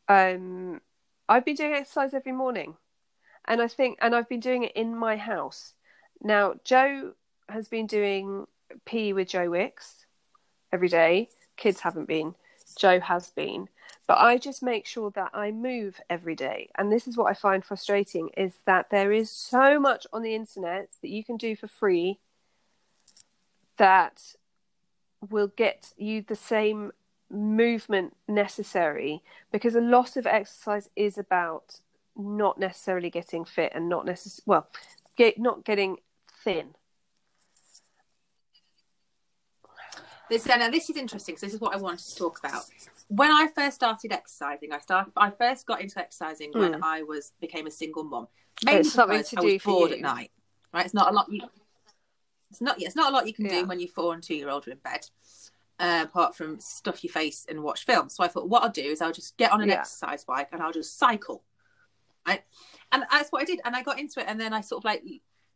[0.09, 0.81] Um,
[1.29, 2.77] I've been doing exercise every morning,
[3.46, 5.74] and I think, and I've been doing it in my house.
[6.22, 7.12] Now, Joe
[7.48, 8.46] has been doing
[8.87, 10.07] PE with Joe Wicks
[10.72, 11.29] every day.
[11.57, 12.35] Kids haven't been.
[12.77, 13.68] Joe has been,
[14.07, 16.70] but I just make sure that I move every day.
[16.77, 20.35] And this is what I find frustrating: is that there is so much on the
[20.35, 22.20] internet that you can do for free
[23.78, 24.34] that
[25.30, 26.92] will get you the same
[27.30, 31.80] movement necessary because a lot of exercise is about
[32.16, 34.68] not necessarily getting fit and not necessarily well
[35.16, 35.98] get not getting
[36.42, 36.74] thin
[40.28, 41.36] This now this is interesting.
[41.36, 42.64] So this is what I wanted to talk about.
[43.08, 45.12] When I first started exercising, I started.
[45.16, 46.80] I first got into exercising when Mm.
[46.82, 48.28] I was became a single mom.
[48.64, 50.30] Mainly It's something because to I was do for bored at night.
[50.72, 51.32] Right, it's not a lot.
[51.32, 51.48] You,
[52.50, 52.80] it's not.
[52.80, 53.61] It's not a lot you can Yeah.
[53.62, 55.08] do when your four and two year old are in bed,
[55.78, 58.14] uh, apart from stuff your face and watch films.
[58.14, 59.80] So I thought, what I'll do is I'll just get on an Yeah.
[59.80, 61.44] exercise bike and I'll just cycle.
[62.26, 62.44] Right,
[62.92, 63.61] and that's what I did.
[63.64, 65.02] And I got into it, and then I sort of like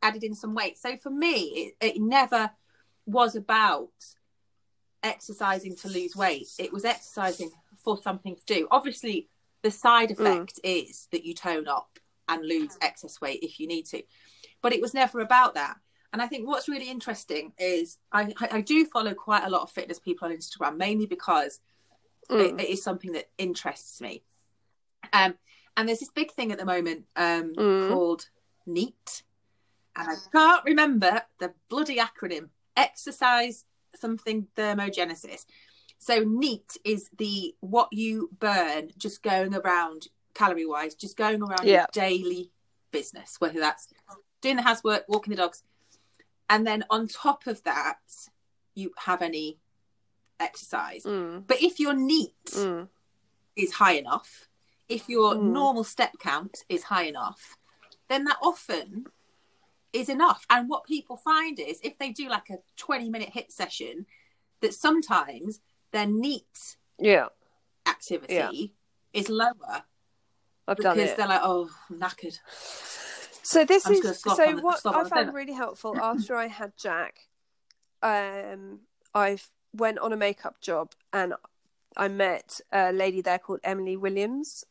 [0.02, 0.78] added in some weight.
[0.78, 2.50] So for me, it, it never
[3.06, 3.90] was about
[5.02, 6.48] exercising to lose weight.
[6.58, 8.68] It was exercising for something to do.
[8.70, 9.28] Obviously,
[9.62, 10.12] the side Mm.
[10.12, 14.02] effect is that you tone up and lose excess weight if you need to.
[14.60, 15.76] But it was never about that.
[16.12, 19.70] And I think what's really interesting is I, I do follow quite a lot of
[19.70, 21.60] fitness people on Instagram, mainly because
[22.30, 22.40] Mm.
[22.56, 24.22] it, it is something that interests me.
[25.12, 25.34] Um,
[25.76, 27.88] and there's this big thing at the moment um, Mm.
[27.88, 28.28] called
[28.64, 29.24] NEAT,
[29.96, 32.50] and I can't remember the bloody acronym.
[32.76, 33.64] Exercise
[33.96, 35.46] something thermogenesis.
[35.98, 41.66] So NEAT is the what you burn just going around calorie wise, just going around
[41.66, 41.80] Yeah.
[41.80, 42.52] your daily
[42.92, 43.88] business, whether that's
[44.40, 45.64] doing the housework, walking the dogs,
[46.52, 48.00] and then on top of that,
[48.74, 49.58] you have any
[50.38, 51.04] exercise.
[51.04, 51.46] Mm.
[51.46, 52.88] But if your NEAT Mm.
[53.56, 54.48] is high enough,
[54.88, 55.52] if your Mm.
[55.60, 57.56] normal step count is high enough,
[58.08, 59.06] then that often
[59.94, 60.44] is enough.
[60.50, 64.06] And what people find is if they do like a 20 minute HIIT session,
[64.60, 65.60] that sometimes
[65.90, 67.28] their NEAT yeah
[67.86, 69.20] activity Yeah.
[69.20, 69.84] is lower
[70.68, 72.38] i've done because it they're like, oh, I'm knackered.
[73.42, 77.16] So this I'm is so what I found really helpful after I had Jack.
[78.02, 78.80] Um,
[79.14, 79.38] I
[79.74, 81.34] went on a makeup job and
[81.96, 84.64] I met a lady there called Emily Williams,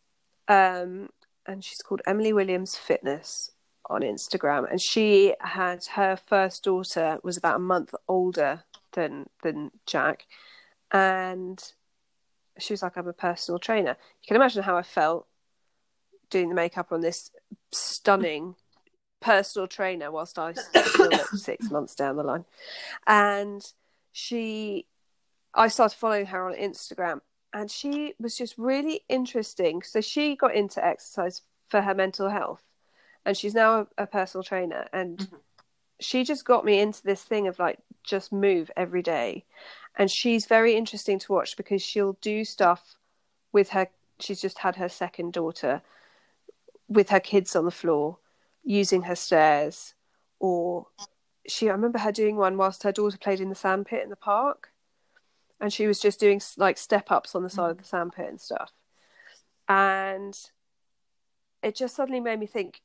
[0.48, 1.10] um,
[1.46, 3.52] and she's called Emily Williams Fitness
[3.90, 4.70] on Instagram.
[4.70, 10.26] And she had her first daughter was about a month older than than Jack,
[10.92, 11.62] and
[12.58, 13.98] she was like, I'm a personal trainer.
[14.22, 15.28] You can imagine how I felt
[16.30, 17.30] doing the makeup on this
[17.72, 18.56] stunning
[19.22, 20.54] personal trainer whilst I
[20.86, 22.46] still six months down the line.
[23.08, 23.64] And
[24.12, 24.88] she,
[25.54, 27.22] I started following her on Instagram,
[27.54, 29.84] and she was just really interesting.
[29.84, 32.64] So she got into exercise for her mental health,
[33.26, 34.88] and she's now a, a personal trainer.
[34.92, 35.36] And mm-hmm.
[36.00, 39.46] she just got me into this thing of like just move every day.
[39.96, 42.96] And she's very interesting to watch because she'll do stuff
[43.52, 43.88] with her.
[44.20, 45.82] She's just had her second daughter
[46.88, 48.18] with her kids on the floor
[48.64, 49.94] using her stairs
[50.40, 50.88] or
[51.48, 54.16] she I remember her doing one whilst her daughter played in the sandpit in the
[54.16, 54.70] park.
[55.60, 57.90] And she was just doing like step ups on the side of the mm.
[57.90, 58.72] sandpit and stuff.
[59.68, 60.38] And
[61.62, 62.82] it just suddenly made me think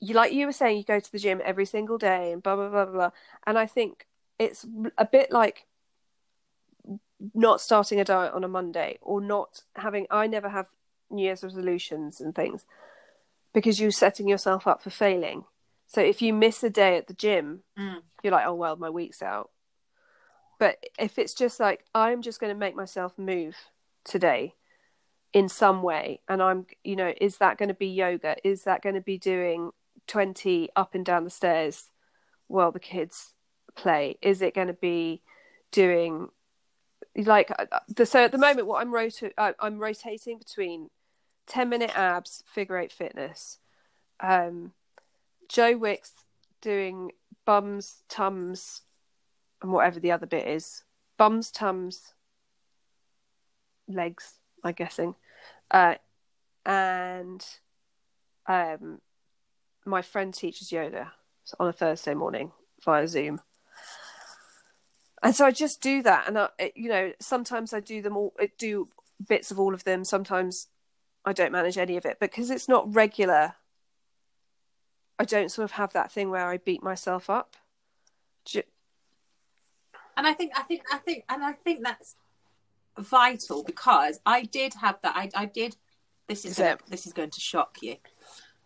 [0.00, 2.56] you like you were saying you go to the gym every single day and blah
[2.56, 3.10] blah blah blah, blah.
[3.46, 4.06] and I think
[4.38, 4.66] it's
[4.98, 5.66] a bit like
[7.34, 10.68] not starting a diet on a Monday or not having I never have
[11.10, 12.64] New Year's resolutions and things
[13.56, 15.42] because you're setting yourself up for failing.
[15.86, 18.02] So if you miss a day at the gym, mm.
[18.22, 19.48] you're like, oh well, my week's out.
[20.58, 23.56] But if it's just like I'm just going to make myself move
[24.04, 24.52] today
[25.32, 28.36] in some way, and I'm, you know, is that going to be yoga?
[28.44, 29.70] Is that going to be doing
[30.06, 31.88] twenty up and down the stairs
[32.48, 33.32] while the kids
[33.74, 34.18] play?
[34.20, 35.22] Is it going to be
[35.72, 36.28] doing
[37.16, 40.90] like uh, so at the moment what I'm rota- uh, I'm rotating between
[41.46, 43.58] 10 minute abs, figure eight fitness.
[44.20, 44.72] Um,
[45.48, 46.12] Joe Wicks
[46.60, 47.12] doing
[47.44, 48.82] bums, tums,
[49.62, 50.82] and whatever the other bit is.
[51.16, 52.12] Bums, tums,
[53.88, 55.14] legs, I'm guessing.
[55.70, 55.94] Uh,
[56.64, 57.44] and
[58.46, 59.00] um,
[59.84, 61.12] my friend teaches yoga
[61.60, 62.52] on a Thursday morning
[62.84, 63.40] via Zoom.
[65.22, 68.34] And so I just do that, and I, you know, sometimes I do them all,
[68.58, 68.88] do
[69.28, 70.04] bits of all of them.
[70.04, 70.68] Sometimes
[71.26, 73.54] I don't manage any of it because it's not regular.
[75.18, 77.56] I don't sort of have that thing where I beat myself up.
[80.16, 82.14] And I think, I think, I think, and I think that's
[82.98, 85.14] vital because I did have that.
[85.16, 85.76] I, I did.
[86.28, 87.96] This is, is gonna, this is going to shock you.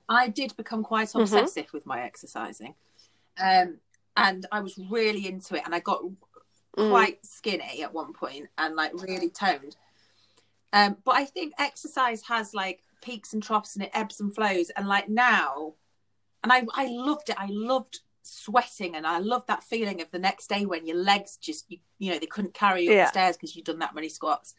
[0.08, 1.20] I did become quite mm-hmm.
[1.20, 1.76] obsessive mm-hmm.
[1.76, 2.74] with my exercising,
[3.42, 3.78] um,
[4.16, 5.62] and I was really into it.
[5.64, 6.90] And I got mm.
[6.90, 9.76] quite skinny at one point and like really toned.
[10.72, 14.70] Um, but I think exercise has like peaks and troughs and it ebbs and flows.
[14.70, 15.74] And like now,
[16.42, 17.36] and I, I loved it.
[17.38, 21.36] I loved sweating and I loved that feeling of the next day when your legs
[21.36, 23.04] just, you, you know, they couldn't carry you yeah.
[23.04, 24.54] upstairs because you'd done that many squats.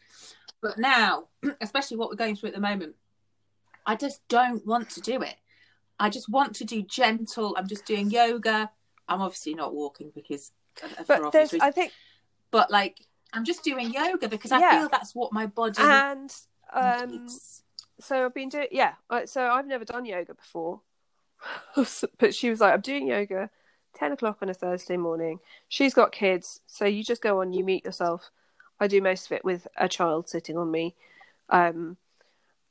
[0.60, 1.24] But now,
[1.60, 2.94] especially what we're going through at the moment,
[3.86, 5.36] I just don't want to do it.
[5.98, 7.54] I just want to do gentle.
[7.56, 8.70] I'm just doing yoga.
[9.08, 10.52] I'm obviously not walking because,
[11.06, 11.92] but there's, I think,
[12.50, 14.80] but like I'm just doing yoga because I yeah.
[14.80, 16.32] feel that's what my body and
[16.72, 17.28] um,
[18.00, 18.94] so I've been doing yeah.
[19.26, 20.80] So I've never done yoga before,
[22.18, 23.50] but she was like, "I'm doing yoga."
[23.94, 25.38] 10 o'clock on a Thursday morning.
[25.68, 28.30] She's got kids, so you just go on, you meet yourself.
[28.80, 30.94] I do most of it with a child sitting on me.
[31.50, 31.98] Um,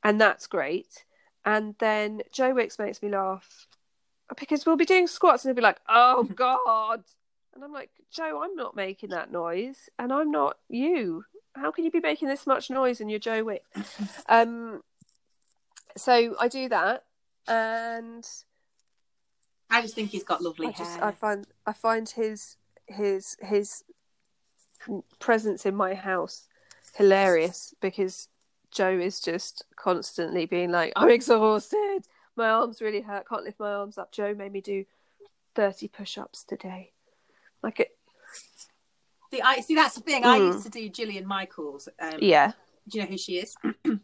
[0.02, 1.04] and that's great.
[1.44, 3.66] And then Joe Wicks makes me laugh
[4.38, 7.04] because we'll be doing squats and he'll be like, oh God,
[7.54, 11.24] and I'm like, Joe, I'm not making that noise, and I'm not you.
[11.54, 13.64] How can you be making this much noise and you're Joe Wick?
[14.28, 14.82] um,
[15.96, 17.04] so I do that,
[17.46, 18.26] and
[19.70, 20.86] I just think he's got lovely I hair.
[20.86, 23.84] Just, I find I find his his his
[25.18, 26.48] presence in my house
[26.94, 28.28] hilarious because
[28.70, 32.02] Joe is just constantly being like, "I'm exhausted.
[32.36, 33.28] My arms really hurt.
[33.28, 34.86] Can't lift my arms up." Joe made me do
[35.54, 36.92] thirty push-ups today.
[37.62, 37.96] Like it.
[39.30, 39.74] See, I see.
[39.74, 40.22] That's the thing.
[40.22, 40.26] Mm.
[40.26, 41.88] I used to do Jillian Michaels.
[42.00, 42.52] Um, yeah.
[42.88, 43.54] Do you know who she is?
[43.84, 44.00] and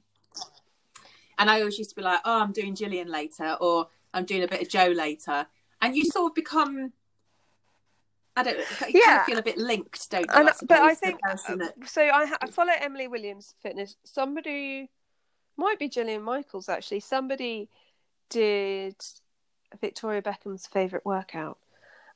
[1.50, 4.48] I always used to be like, "Oh, I'm doing Jillian later," or "I'm doing a
[4.48, 5.46] bit of Joe later,"
[5.80, 6.92] and you sort of become.
[8.36, 8.58] I don't.
[8.88, 9.24] You yeah.
[9.24, 10.32] feel a bit linked, don't you?
[10.32, 11.40] And, I but I think that...
[11.86, 12.02] so.
[12.02, 13.96] I, I follow Emily Williams Fitness.
[14.04, 14.90] Somebody
[15.56, 17.00] might be Jillian Michaels actually.
[17.00, 17.68] Somebody
[18.30, 18.94] did
[19.80, 21.58] Victoria Beckham's favorite workout,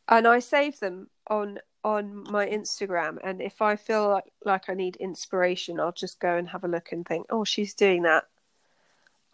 [0.09, 3.19] and I save them on on my Instagram.
[3.25, 6.69] And if I feel like, like I need inspiration, I'll just go and have a
[6.69, 8.25] look and think, oh, she's doing that.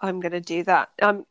[0.01, 0.91] I'm going to do that.
[1.03, 1.27] Um,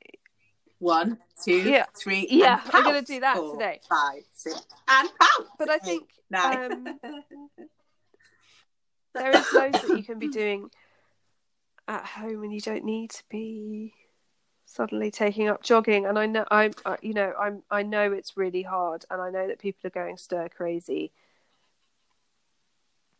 [0.79, 1.85] one, two, yeah.
[1.97, 2.27] three.
[2.29, 3.79] Yeah, I'm going to do that Four, today.
[3.89, 5.49] Five, six, and pounce.
[5.57, 6.99] But I think um,
[9.15, 10.69] there is loads that you can be doing
[11.87, 13.93] at home, and you don't need to be
[14.77, 18.61] suddenly taking up jogging and i know i'm you know i'm i know it's really
[18.61, 21.11] hard and i know that people are going stir crazy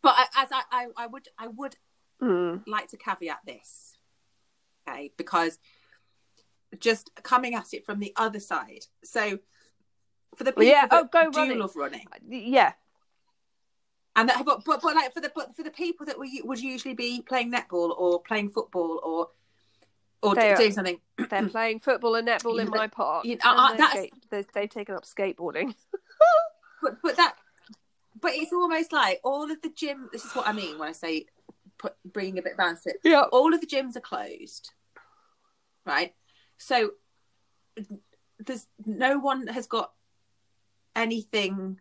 [0.02, 1.76] but I, as I, I, I would i would
[2.20, 2.66] Mm.
[2.66, 3.94] like to caveat this,
[4.88, 5.60] okay, because
[6.80, 8.86] just coming at it from the other side.
[9.04, 9.38] So
[10.34, 11.58] for the people Well, yeah, that oh, go do running.
[11.60, 12.72] love running, Yeah,
[14.16, 16.60] and that but, but but like for the but for the people that would would
[16.60, 19.28] usually be playing netball or playing football or
[20.22, 21.00] or They are- doing something,
[21.30, 23.24] they're playing football and netball in my park.
[23.24, 25.74] you- uh, they're that's- skate- they- they've taken up skateboarding.
[26.82, 27.34] but but that
[28.20, 30.08] but it's almost like all of the gym.
[30.12, 31.26] This is what I mean when I say
[31.78, 32.96] put, bringing a bit of balance to it.
[33.04, 33.22] Yeah.
[33.30, 34.70] all of the gyms are closed,
[35.86, 36.14] right?
[36.56, 36.90] So
[38.40, 39.92] there's no one has got
[40.96, 41.78] anything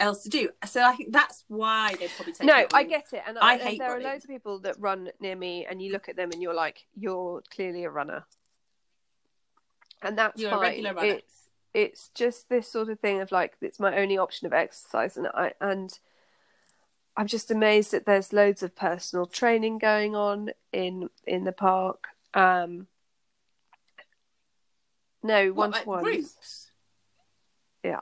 [0.00, 0.50] else to do.
[0.66, 2.46] So I think that's why they probably take.
[2.46, 4.06] No, I get it, and I I, hate there running.
[4.06, 6.54] are loads of people that run near me, and you look at them and you're
[6.54, 8.24] like, you're clearly a runner,
[10.02, 10.84] and that's You're fine.
[10.84, 15.16] It's it's just this sort of thing of like it's my only option of exercise,
[15.16, 15.98] and I and
[17.16, 22.08] I'm just amazed that there's loads of personal training going on in in the park.
[22.34, 22.86] Um,
[25.22, 26.70] no, one to one groups.
[27.82, 28.00] Yeah.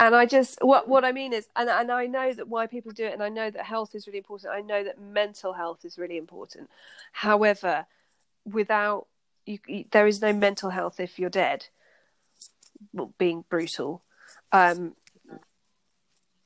[0.00, 2.90] And I just what what I mean is, and and I know that why people
[2.90, 4.52] do it, and I know that health is really important.
[4.52, 6.70] I know that mental health is really important.
[7.12, 7.84] However,
[8.50, 9.06] without
[9.44, 11.66] you, you there is no mental health if you're dead.
[12.94, 14.02] Well, being brutal.
[14.52, 14.96] Um,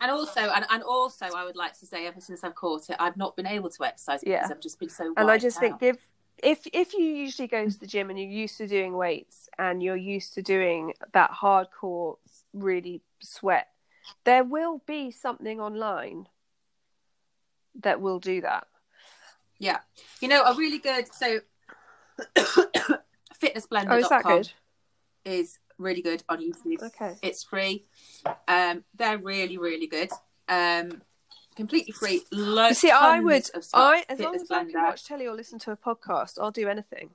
[0.00, 2.96] And also, and, and also, I would like to say, ever since I've caught it,
[2.98, 4.48] I've not been able to exercise because Yeah.
[4.50, 5.14] I've just been so.
[5.16, 5.60] and I just out.
[5.60, 5.98] think give
[6.42, 9.82] if if you usually go to the gym and you're used to doing weights and
[9.82, 12.16] you're used to doing that hardcore
[12.54, 13.68] really sweat
[14.24, 16.26] there will be something online
[17.82, 18.66] that will do that
[19.58, 19.80] Yeah.
[20.20, 21.40] You know, a really good so
[22.36, 24.52] fitnessblender.com oh is that good
[25.24, 26.82] is really good on YouTube.
[26.82, 27.84] okay It's free.
[28.46, 30.10] Um they're really, really good.
[30.48, 31.02] Um
[31.56, 32.22] completely free.
[32.30, 33.48] Lo- You see, I would.
[33.72, 36.68] I as long as I can watch telly or listen to a podcast, I'll do
[36.68, 37.10] anything.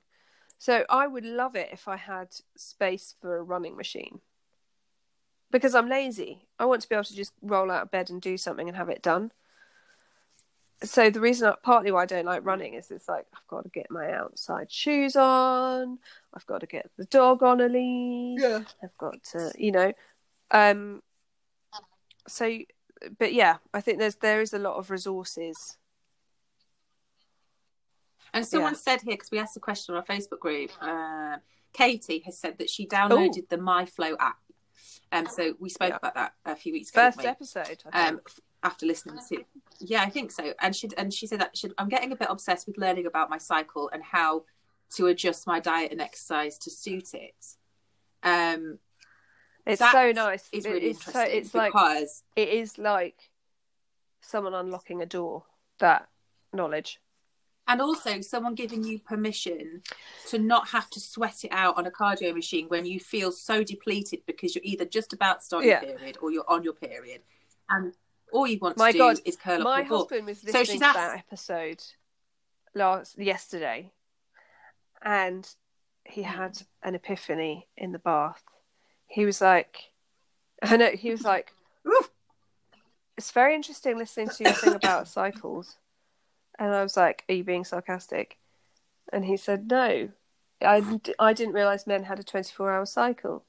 [0.58, 4.20] So I would love it if I had space for a running machine,
[5.50, 6.46] because I'm lazy.
[6.58, 8.76] I want to be able to just roll out of bed and do something and
[8.76, 9.32] have it done.
[10.82, 13.68] So the reason, partly why I don't like running is it's like I've got to
[13.68, 15.98] get my outside shoes on,
[16.32, 18.60] I've got to get the dog on a leash, Yeah.
[18.82, 19.92] I've got to, you know,
[20.50, 21.02] um.
[22.28, 22.58] So,
[23.18, 25.76] but yeah, I think there's there is a lot of resources.
[28.32, 28.78] And someone Yeah.
[28.78, 31.38] said here, because we asked a question on our Facebook group, uh,
[31.72, 34.38] Katie has said that she downloaded the MyFLO app.
[35.12, 35.96] Um, so we spoke Yeah.
[35.96, 37.10] about that a few weeks ago.
[37.10, 38.20] First episode, um,
[38.62, 39.44] after listening to,
[39.80, 40.52] yeah, I think so.
[40.60, 43.28] And she and she said that she, I'm getting a bit obsessed with learning about
[43.30, 44.44] my cycle and how
[44.96, 47.34] to adjust my diet and exercise to suit it.
[48.22, 48.78] Um,
[49.66, 50.48] it's so nice.
[50.52, 53.30] It's It- really it's so interesting it's like it is like
[54.20, 55.44] someone unlocking a door.
[55.78, 56.08] That
[56.52, 57.00] knowledge.
[57.70, 59.80] And also someone giving you permission
[60.28, 63.62] to not have to sweat it out on a cardio machine when you feel so
[63.62, 65.82] depleted because you're either just about starting Yeah.
[65.84, 67.22] your period or you're on your period,
[67.68, 67.94] and
[68.32, 70.80] all you want to My do is curl up My husband was So listening she's
[70.80, 71.82] to asked- that episode
[72.74, 73.92] last yesterday,
[75.02, 75.48] and
[76.04, 78.42] he had an epiphany in the bath.
[79.06, 79.76] He was like,
[80.62, 80.90] I know.
[80.90, 81.52] He was like,
[83.16, 85.76] "It's very interesting listening to your thing about cycles."
[86.60, 88.38] And I was like, "Are you being sarcastic?"
[89.12, 90.10] And he said, "No,
[90.62, 93.44] I, I didn't realize men had a 24 hour cycle."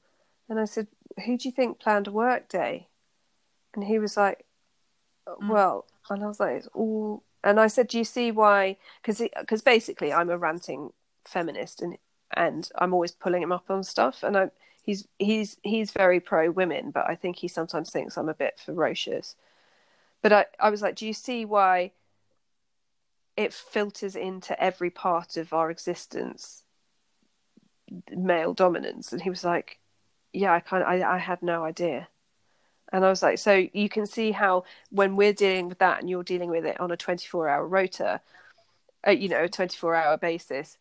[0.48, 0.88] And I said,
[1.26, 2.88] "Who do you think planned a work day?"
[3.74, 4.46] And he was like,
[5.26, 5.48] Mm.
[5.48, 9.22] "Well," and I was like, "It's all." And I said, "Do you see why?" Because
[9.38, 10.92] because basically, I'm a ranting
[11.24, 11.98] feminist, and
[12.34, 14.50] and I'm always pulling him up on stuff, and I
[14.82, 18.58] he's he's he's very pro women, but I think he sometimes thinks I'm a bit
[18.58, 19.36] ferocious.
[20.22, 21.92] But I I was like, "Do you see why?"
[23.36, 26.64] It filters into every part of our existence,
[28.10, 29.78] male dominance, and he was like,
[30.32, 32.08] "Yeah, I kind of I, I had no idea."
[32.92, 36.10] And I was like, so you can see how when we're dealing with that and
[36.10, 38.20] you're dealing with it on a 24 hour rota,
[39.06, 40.76] uh, you know, a 24 hour basis,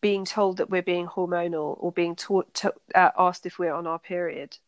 [0.00, 3.86] being told that we're being hormonal or being taught to, uh, asked if we're on
[3.86, 4.58] our period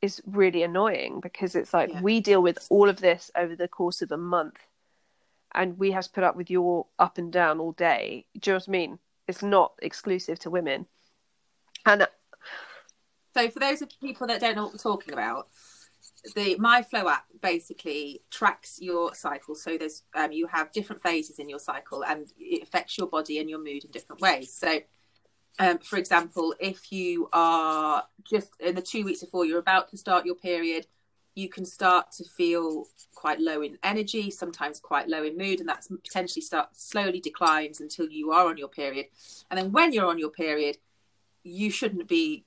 [0.00, 2.00] is really annoying because it's like Yeah.
[2.00, 4.66] we deal with all of this over the course of a month
[5.54, 8.26] and we have to put up with your up and down all day.
[8.38, 8.98] Do you know what I mean?
[9.28, 10.86] It's not exclusive to women.
[11.86, 12.06] And
[13.34, 15.48] So, for those of people that don't know what we're talking about,
[16.34, 19.54] the MyFLO app basically tracks your cycle.
[19.54, 23.38] So, there's um, you have different phases in your cycle, and it affects your body
[23.38, 24.52] and your mood in different ways.
[24.54, 24.80] So,
[25.58, 29.96] um, for example, if you are just in the two weeks before you're about to
[29.96, 30.86] start your period,
[31.34, 35.68] you can start to feel quite low in energy, sometimes quite low in mood, and
[35.68, 39.06] that's potentially start slowly declines until you are on your period.
[39.50, 40.76] And then when you're on your period,
[41.42, 42.44] you shouldn't be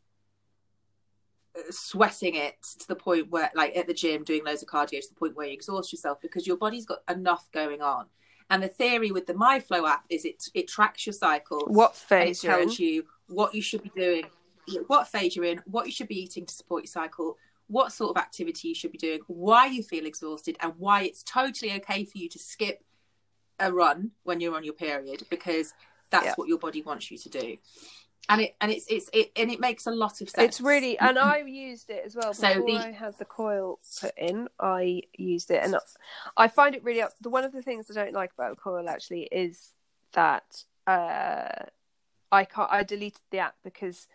[1.57, 5.01] uh, sweating it to the point where like at the gym doing loads of cardio
[5.01, 8.05] to the point where you exhaust yourself because your body's got enough going on.
[8.49, 12.43] And the theory with the MyFLO app is it it tracks your cycle what phase
[12.43, 14.25] it tells you what you should be doing
[14.87, 17.37] what phase you're in what you should be eating to support your cycle
[17.67, 21.23] what sort of activity you should be doing why you feel exhausted and why it's
[21.23, 22.83] totally okay for you to skip
[23.59, 25.73] a run when you're on your period because
[26.11, 26.33] that's yeah.
[26.35, 27.57] what your body wants you to do
[28.29, 30.47] and it and it's it's it and it makes a lot of sense.
[30.47, 32.31] It's really and I used it as well.
[32.31, 35.75] Before so the, I had the coil put in, I used it, and
[36.35, 37.03] I find it really.
[37.21, 39.73] The one of the things I don't like about the coil actually is
[40.13, 41.65] that uh,
[42.31, 42.71] I can't.
[42.71, 44.07] I deleted the app because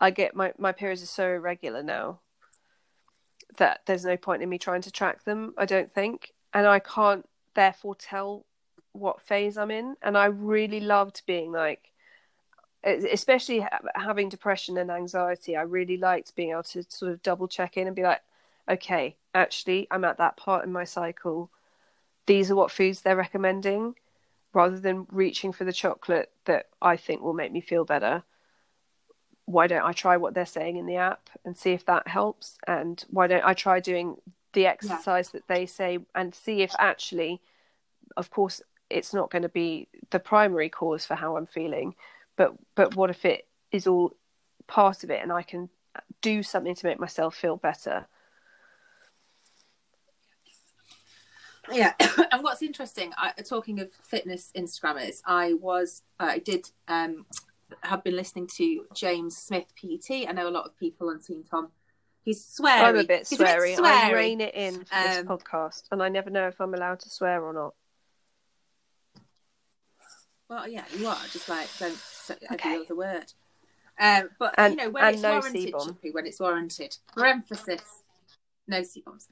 [0.00, 2.20] I get my my periods are so irregular now
[3.56, 5.54] that there's no point in me trying to track them.
[5.56, 8.44] I don't think, and I can't therefore tell
[8.92, 9.96] what phase I'm in.
[10.02, 11.92] And I really loved being like
[12.84, 17.76] especially having depression and anxiety, I really liked being able to sort of double check
[17.76, 18.22] in and be like,
[18.68, 21.50] okay, actually, I'm at that part in my cycle.
[22.26, 23.94] These are what foods they're recommending,
[24.52, 28.22] rather than reaching for the chocolate that I think will make me feel better.
[29.48, 32.58] Why don't I try what they're saying in the app and see if that helps?
[32.66, 34.16] And why don't I try doing
[34.52, 35.40] the exercise yeah.
[35.40, 37.40] that they say and see if actually,
[38.18, 41.94] of course, it's not going to be the primary cause for how I'm feeling,
[42.36, 44.16] but but what if it is all
[44.66, 45.70] part of it and I can
[46.20, 48.06] do something to make myself feel better?
[51.72, 51.94] Yeah,
[52.32, 57.24] and what's interesting, I, talking of fitness Instagrammers, I was I did um,
[57.82, 60.26] have been listening to James Smith PT.
[60.28, 61.68] I know a lot of people on Team Tom.
[62.24, 62.82] He's sweary.
[62.82, 63.74] I'm a bit sweary.
[63.74, 63.84] A bit sweary.
[63.84, 67.00] I rein it in for um, this podcast, and I never know if I'm allowed
[67.00, 67.74] to swear or not.
[70.48, 71.18] Well, yeah, you are.
[71.30, 71.98] Just like don't
[72.52, 72.70] okay.
[72.70, 73.32] every other word.
[74.00, 75.74] Um, but and, you know when it's no warranted,
[76.12, 76.96] when it's warranted.
[77.12, 77.82] For emphasis,
[78.66, 79.28] no C bombs.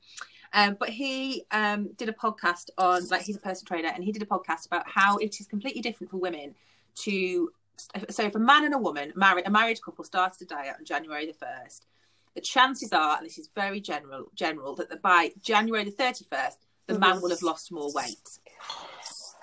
[0.52, 4.12] Um, but he um, did a podcast on like he's a personal trainer and he
[4.12, 6.54] did a podcast about how it is completely different for women
[6.96, 7.52] to
[8.10, 10.84] so if a man and a woman married a married couple started a diet on
[10.84, 11.86] January the first,
[12.34, 16.24] the chances are, and this is very general general, that the, by January the thirty
[16.30, 17.00] first, the mm-hmm.
[17.00, 18.18] man will have lost more weight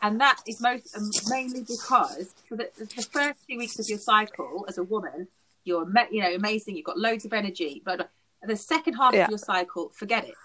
[0.04, 3.98] and that is most um, mainly because for the, the, first few weeks of your
[3.98, 5.28] cycle as a woman,
[5.64, 6.76] you're you know amazing.
[6.76, 8.10] You've got loads of energy, but
[8.46, 9.24] the second half yeah.
[9.24, 10.36] of your cycle, forget it.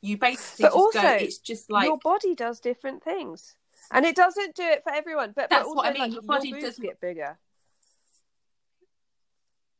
[0.00, 3.54] You basically but also, go, it's just like your body does different things,
[3.90, 5.32] and it doesn't do it for everyone.
[5.34, 6.02] But that's but also, what I mean.
[6.02, 7.38] Like, your body your does get bigger.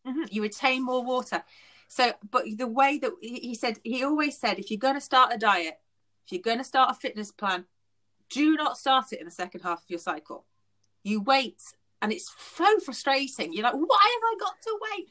[0.07, 0.25] Mm-hmm.
[0.31, 1.43] You retain more water.
[1.89, 5.33] So, but the way that he said, he always said, if you're going to start
[5.33, 5.79] a diet,
[6.25, 7.67] if you're going to start a fitness plan,
[8.31, 10.47] do not start it in the second half of your cycle.
[11.05, 11.61] You wait,
[12.01, 13.53] and it's so frustrating.
[13.53, 15.09] You're like, why have I got to wait?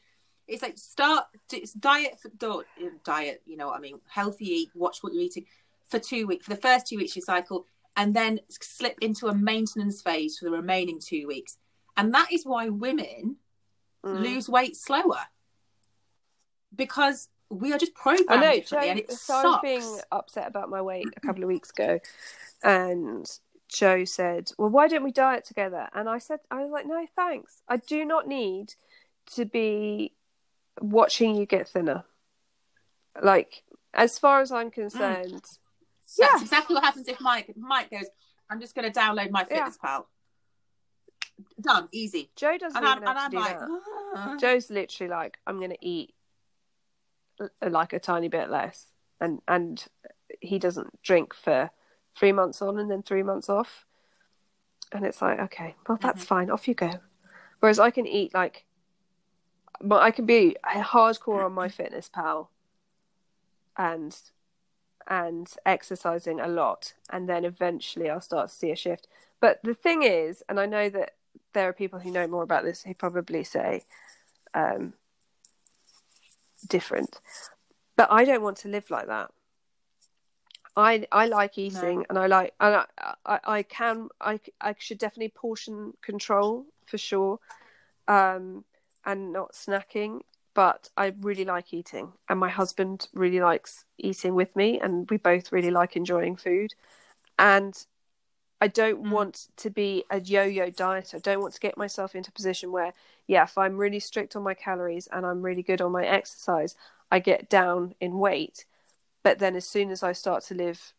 [0.48, 2.30] It's like start it's diet for
[3.04, 3.42] diet.
[3.46, 4.00] You know what I mean?
[4.08, 4.70] Healthy eat.
[4.74, 5.46] Watch what you're eating
[5.88, 6.46] for two weeks.
[6.46, 7.66] For the first two weeks of your cycle,
[7.96, 11.56] and then slip into a maintenance phase for the remaining two weeks.
[11.96, 13.36] And that is why women
[14.04, 14.20] mm.
[14.20, 15.20] lose weight slower
[16.74, 19.34] because we are just programmed I know, differently, and it so.
[19.34, 22.00] I was being upset about my weight a couple of weeks ago,
[22.62, 23.26] and
[23.68, 27.06] Joe said, "Well, why don't we diet together?" And I said, "I was like, no,
[27.14, 27.62] thanks.
[27.68, 28.74] I do not need
[29.34, 30.12] to be
[30.80, 32.04] watching you get thinner.
[33.22, 33.62] Like,
[33.92, 35.58] as far as I'm concerned, mm.
[36.18, 38.06] Yeah, that's exactly what happens if Mike if Mike goes.
[38.50, 39.88] I'm just going to download my Fitness yeah.
[39.88, 40.08] Pal.
[41.60, 42.30] Done, easy.
[42.36, 43.68] Joe doesn't and even I'm, have to do like, that.
[44.16, 44.36] Ah.
[44.38, 46.12] Joe's literally like, I'm going to eat
[47.66, 48.88] like a tiny bit less,
[49.20, 49.84] and and
[50.40, 51.70] he doesn't drink for
[52.16, 53.86] three months on and then three months off.
[54.92, 56.34] And it's like, okay, well, that's mm-hmm.
[56.34, 56.50] fine.
[56.50, 56.90] Off you go.
[57.60, 58.66] Whereas I can eat like,
[59.80, 62.50] but I can be hardcore on my fitness pal
[63.76, 64.16] and
[65.08, 69.08] and exercising a lot and then eventually I'll start to see a shift.
[69.40, 71.14] But the thing is, and I know that
[71.52, 73.84] there are people who know more about this who probably say
[74.54, 74.94] um,
[76.68, 77.20] different.
[77.96, 79.30] But I don't want to live like that.
[80.74, 82.04] I I like eating no.
[82.08, 86.96] and I like and I, I, I can I I should definitely portion control for
[86.96, 87.38] sure,
[88.08, 88.64] um,
[89.04, 90.20] and not snacking.
[90.54, 95.16] But I really like eating, and my husband really likes eating with me, and we
[95.16, 96.74] both really like enjoying food.
[97.38, 97.74] And
[98.60, 99.10] I don't mm.
[99.10, 101.12] want to be a yo-yo diet.
[101.14, 102.92] I don't want to get myself into a position where,
[103.26, 106.76] yeah, if I'm really strict on my calories and I'm really good on my exercise,
[107.10, 108.66] I get down in weight
[109.22, 110.92] but then as soon as I start to live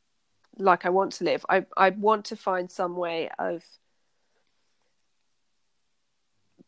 [0.58, 3.64] like I want to live, I I want to find some way of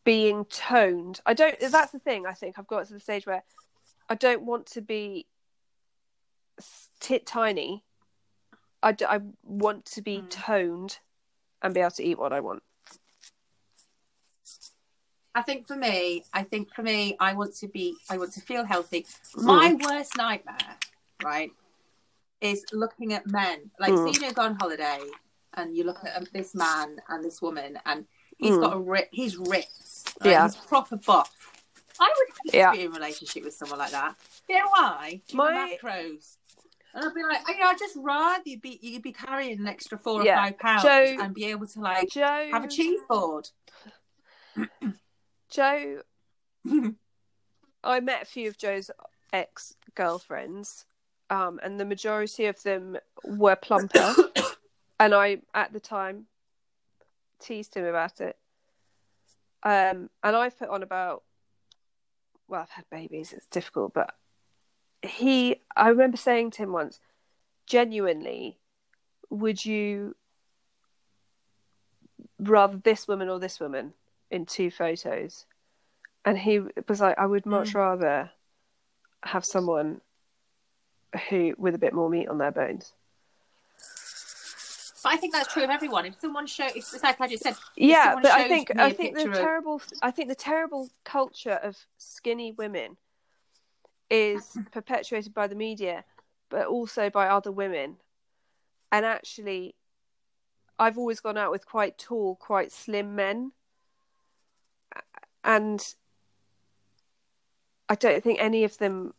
[0.06, 1.20] being toned.
[1.26, 1.58] I don't.
[1.60, 2.24] That's the thing.
[2.26, 3.42] I think I've got to the stage where
[4.08, 5.26] I don't want to be
[7.00, 7.82] tit tiny.
[8.82, 10.30] I, d- I want to be Mm.
[10.30, 10.98] toned
[11.60, 12.62] and be able to eat what I want.
[15.34, 18.40] I think for me, I think for me, I want to be, I want to
[18.40, 19.04] feel healthy.
[19.34, 20.76] My worst nightmare,
[21.22, 21.50] right,
[22.40, 23.70] is looking at men.
[23.78, 24.14] Like, so Mm.
[24.14, 25.00] you know, go on holiday
[25.54, 28.06] and you look at um, this man and this woman, and
[28.38, 28.60] he's Mm.
[28.60, 30.44] got a rip, he's ripped, Yeah.
[30.44, 31.32] he's proper buff.
[32.00, 32.72] I would Yeah.
[32.72, 34.16] to be in a relationship with someone like that.
[34.48, 35.20] You know why?
[35.32, 36.36] My macros.
[36.94, 39.66] And I'd be like, you know, I'd just rather you be you'd be carrying an
[39.66, 40.34] extra four Yeah.
[40.34, 43.50] or five pounds Joe- and be able to like Joe, have a cheese board.
[45.50, 46.02] Joe,
[47.84, 48.90] I met a few of Joe's
[49.32, 50.86] ex girlfriends,
[51.30, 54.14] um, and the majority of them were plumper.
[55.00, 56.26] and I, at the time,
[57.38, 58.36] teased him about it.
[59.62, 61.22] Um, and I've put on about,
[62.48, 64.14] well, I've had babies, it's difficult, but
[65.02, 67.00] he, I remember saying to him once,
[67.66, 68.58] genuinely,
[69.28, 70.14] would you
[72.38, 73.94] rather this woman or this woman
[74.30, 75.46] in two photos?
[76.24, 78.30] And he was like, I would much rather
[79.22, 80.00] have someone
[81.28, 82.92] who with a bit more meat on their bones.
[85.06, 86.04] But I think that's true of everyone.
[86.04, 89.14] If someone show, if it's like I just said, Yeah, but I think I think
[89.14, 92.96] the of- terrible I think the terrible culture of skinny women
[94.10, 96.02] is perpetuated by the media,
[96.50, 97.98] but also by other women.
[98.90, 99.76] And actually,
[100.76, 103.52] I've always gone out with quite tall, quite slim men,
[105.44, 105.94] and
[107.88, 109.14] I don't think any of them.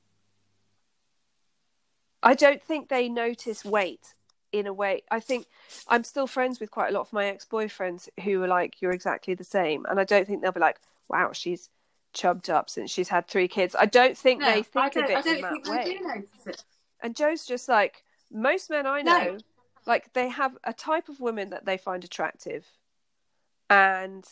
[2.22, 4.16] I don't think they notice weight
[4.52, 5.04] in a way.
[5.12, 5.48] I think
[5.88, 8.92] I'm still friends with quite a lot of my ex boyfriends who are like, "You're
[8.92, 10.80] exactly the same," and I don't think they'll be like,
[11.10, 11.70] "Wow, she's
[12.14, 15.04] chubbed up since she's had three kids." I don't think no, they I think of
[15.06, 15.84] I it in don't that think way.
[15.86, 16.64] they do notice it.
[17.02, 19.18] And Joe's just like most men I No.
[19.20, 19.38] know,
[19.86, 22.66] like they have a type of women that they find attractive,
[23.70, 24.26] and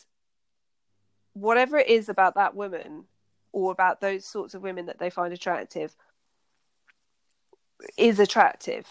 [1.34, 3.04] whatever it is about that woman
[3.52, 5.94] or about those sorts of women that they find attractive
[7.96, 8.86] is attractive.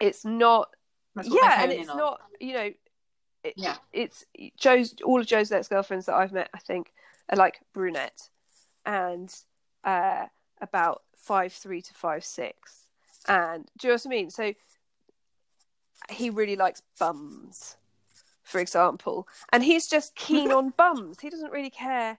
[0.00, 0.68] It's not,
[1.14, 1.96] That's yeah, and honing it's on.
[1.96, 2.70] not, you know,
[3.44, 3.76] it, Yeah.
[3.92, 4.24] it's
[4.56, 6.48] Joe's all of Joe's ex girlfriends that I've met.
[6.54, 6.92] I think
[7.28, 8.28] are like brunette
[8.86, 9.34] and
[9.84, 10.26] uh,
[10.60, 12.86] about five three to five six,
[13.28, 14.30] and do you know what I mean?
[14.30, 14.52] So
[16.10, 17.76] he really likes bums,
[18.42, 21.20] for example, and he's just keen on bums.
[21.20, 22.18] He doesn't really care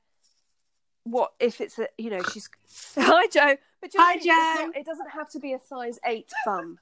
[1.03, 2.49] what if it's a you know she's
[2.97, 4.71] hi Joe, but Hi, Joe.
[4.79, 6.79] it doesn't have to be a size eight bum.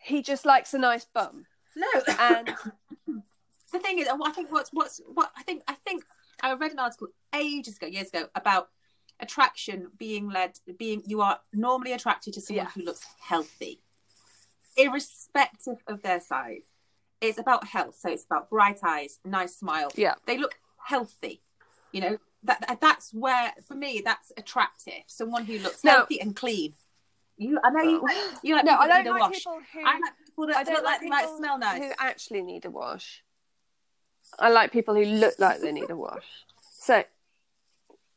[0.00, 1.44] He just likes a nice bum,
[1.76, 1.86] No,
[2.18, 2.48] and
[3.72, 6.04] the thing is, I think what's what's what I think I think
[6.42, 8.68] I read an article ages ago, years ago, about
[9.20, 12.70] attraction being led, being you are normally attracted to someone Yeah.
[12.70, 13.80] who looks healthy,
[14.76, 16.62] irrespective of their size.
[17.20, 19.90] It's about health, so it's about bright eyes, nice smile.
[19.96, 20.54] yeah, They look
[20.86, 21.42] healthy,
[21.92, 22.18] you know.
[22.44, 25.02] That, that that's where for me that's attractive.
[25.08, 25.90] Someone who looks No.
[25.90, 26.74] healthy and clean.
[27.38, 28.08] You, I know you.
[28.42, 29.32] You like no, I don't like wash.
[29.34, 31.82] people who I like people that I don't like, like they people might smell nice.
[31.82, 33.22] who actually need a wash.
[34.38, 36.24] I like people who look like they need a wash.
[36.72, 37.04] So,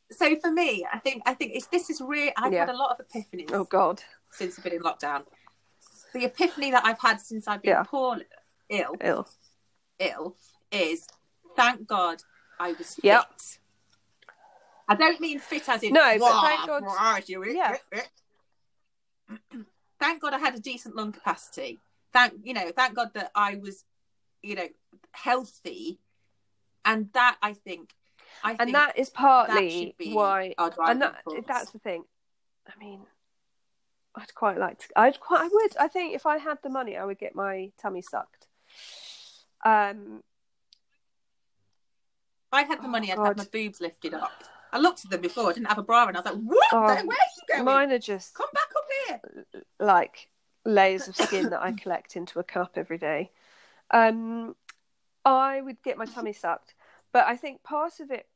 [0.10, 2.62] so for me, I think I think it's this is really I've Yeah.
[2.66, 4.02] had a lot of epiphanies oh god,
[4.32, 5.24] since I've been in lockdown.
[6.14, 7.84] The epiphany that I've had since I've been Yeah.
[7.84, 8.18] poor,
[8.70, 9.28] ill, ill.
[10.00, 10.36] ill
[10.72, 11.08] is
[11.56, 12.24] thank God
[12.60, 13.60] I was fit.
[14.90, 17.78] I don't mean fit as in No, but "Wah, thank God- Yeah.
[20.00, 21.80] Thank God I had a decent lung capacity.
[22.14, 23.84] Thank you know, thank God that I was,
[24.42, 24.68] you know,
[25.12, 26.00] healthy,
[26.84, 27.94] and that I think,
[28.44, 30.56] I think And that is partly be why.
[30.58, 32.04] And that, that's the thing.
[32.68, 33.02] I mean,
[34.16, 34.88] I'd quite like to.
[34.96, 35.42] I'd quite.
[35.42, 35.78] I would.
[35.78, 38.48] I think if I had the money, I would get my tummy sucked.
[39.64, 40.24] Um.
[42.48, 43.28] If I had the Oh, money, I'd God.
[43.28, 44.44] have my boobs lifted up.
[44.72, 45.50] I looked at them before.
[45.50, 46.68] I didn't have a bra, and I was like, "What?
[46.72, 47.66] Oh, where are you going?
[47.66, 50.30] Mine are just Come back up here." like
[50.66, 53.32] layers of skin that I collect into a cup every day.
[53.92, 54.56] Um,
[55.26, 56.74] I would get my tummy sucked,
[57.12, 58.28] but I think part of it,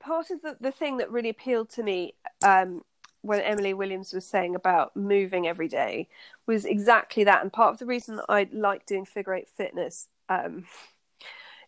[0.00, 2.82] part of the, the thing that really appealed to me um,
[3.22, 6.08] when Emily Williams was saying about moving every day
[6.46, 7.42] was exactly that.
[7.42, 10.66] And part of the reason that I like doing figure eight fitness, um,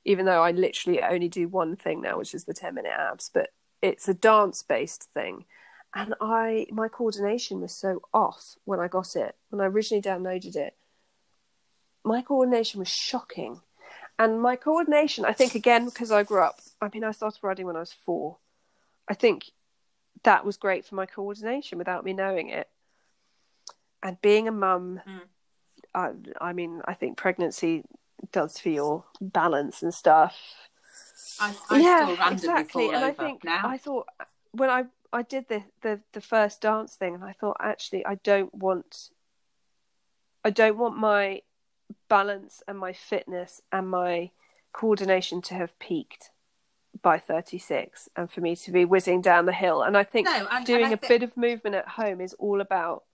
[0.05, 3.31] even though I literally only do one thing now, which is the 10 minute abs,
[3.33, 3.51] but
[3.83, 5.45] it's a dance based thing.
[5.95, 10.57] and I my coordination was so off when I got it when I originally downloaded
[10.57, 10.75] it.
[12.05, 13.61] My coordination was shocking,
[14.19, 16.61] and my coordination I think again because I grew up.
[16.81, 18.39] I mean, I started riding when I was four.
[19.09, 19.51] I think
[20.23, 22.69] that was great for my coordination without me knowing it.
[24.03, 25.21] And being a mum, Mm.
[25.95, 26.11] I,
[26.41, 27.85] I mean, I think pregnancy
[28.33, 30.66] does for your balance and stuff.
[31.41, 32.89] I, I yeah, still randomly exactly.
[32.91, 33.63] And I think now.
[33.65, 34.07] I thought
[34.53, 38.17] when I I did the, the the first dance thing, and I thought actually I
[38.17, 39.11] don't want
[40.45, 41.43] I don't want my
[42.09, 44.31] balance and my fitness and my
[44.73, 46.31] coordination to have peaked
[47.03, 50.47] by 36 and for me to be whizzing down the hill and i think No,
[50.51, 53.05] and- doing and I a thi- bit of movement at home is all about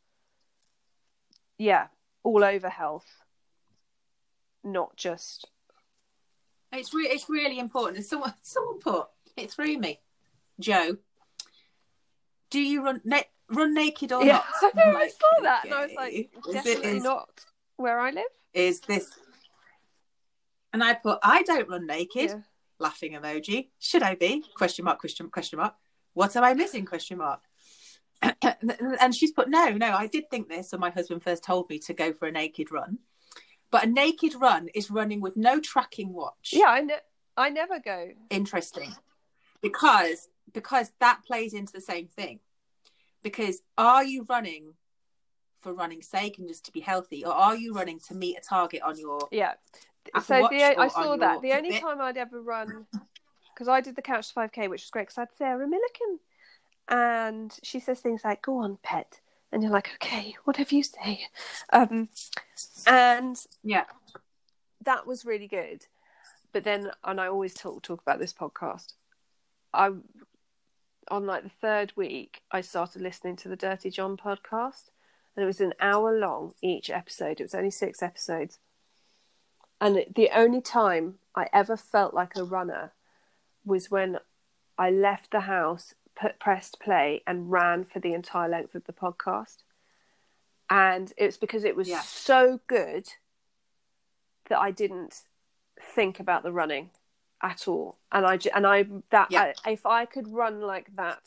[1.58, 1.88] yeah
[2.22, 3.06] all over health
[4.64, 5.48] not just
[6.72, 7.98] It's re- it's really important.
[7.98, 9.06] And someone someone put
[9.36, 10.00] it through me,
[10.60, 10.96] Joe.
[12.50, 14.74] Do you run na- run naked or yeah not?
[14.76, 17.28] i know i saw that and i was like Is definitely is- not
[17.76, 19.10] where i live Is this?
[20.72, 22.30] And I put I don't run naked.
[22.30, 22.40] yeah.
[22.78, 23.68] Laughing emoji.
[23.78, 24.42] Should I be?
[24.56, 24.98] Question mark.
[24.98, 25.74] Question question mark.
[26.14, 26.84] What am I missing?
[26.86, 27.40] Question mark.
[29.00, 29.92] and she's put no, no.
[29.94, 32.72] I did think this when my husband first told me to go for a naked
[32.72, 32.98] run.
[33.72, 36.50] But a naked run is running with no tracking watch.
[36.52, 37.06] yeah i ne-
[37.36, 38.94] i never go interesting
[39.60, 42.38] because because that plays into the same thing
[43.22, 44.74] because are you running
[45.62, 48.40] for running sake and just to be healthy or are you running to meet a
[48.40, 49.54] target on your Yeah.
[50.14, 51.40] Apple so the, I saw that.
[51.42, 51.80] The only Fitbit?
[51.80, 52.86] time I'd ever run,
[53.54, 56.18] because I did the Couch to 5K, which was great, because I had Sarah Millican.
[56.88, 59.20] And she says things like, go on, pet.
[59.52, 61.26] And you're like, okay, whatever you say.
[61.72, 62.08] Um,
[62.86, 63.84] and yeah
[64.84, 65.86] that was really good.
[66.52, 68.94] But then, and I always talk, talk about this podcast,
[69.72, 69.90] I,
[71.10, 74.90] on like the third week, I started listening to the Dirty John podcast.
[75.34, 77.40] And it was an hour long each episode.
[77.40, 78.58] It was only six episodes.
[79.80, 82.92] And the only time I ever felt like a runner
[83.64, 84.18] was when
[84.76, 88.92] I left the house, put, pressed play, and ran for the entire length of the
[88.92, 89.58] podcast.
[90.70, 92.00] And it was because it was Yeah.
[92.00, 93.08] so good
[94.48, 95.22] that I didn't
[95.94, 96.90] think about the running
[97.42, 97.98] at all.
[98.10, 99.52] And I and I that Yeah.
[99.64, 101.20] I, if I could run like that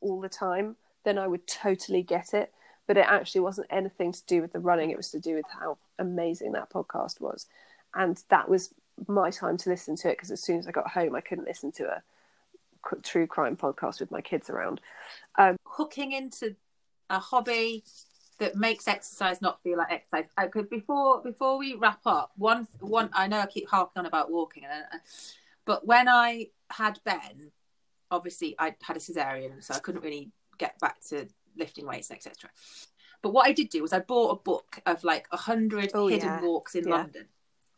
[0.00, 2.52] all the time, then I would totally get it.
[2.86, 4.90] But it actually wasn't anything to do with the running.
[4.90, 7.46] It was to do with how amazing that podcast was,
[7.94, 8.74] and that was
[9.06, 11.46] my time to listen to it because as soon as I got home, I couldn't
[11.46, 12.02] listen to a
[13.02, 14.80] true crime podcast with my kids around.
[15.66, 16.56] hooking into
[17.08, 17.84] a hobby
[18.38, 20.26] that makes exercise not feel like exercise.
[20.38, 24.06] Uh, 'cause before before we wrap up, one one I know I keep harping on
[24.06, 24.98] about walking, and uh,
[25.64, 27.52] but when I had Ben,
[28.10, 32.50] obviously I had a cesarean, so I couldn't really get back to lifting weights, etc.
[33.22, 36.06] But what I did do was I bought a book of like a hundred Oh,
[36.06, 36.40] hidden yeah.
[36.40, 36.96] walks in Yeah.
[36.96, 37.28] London,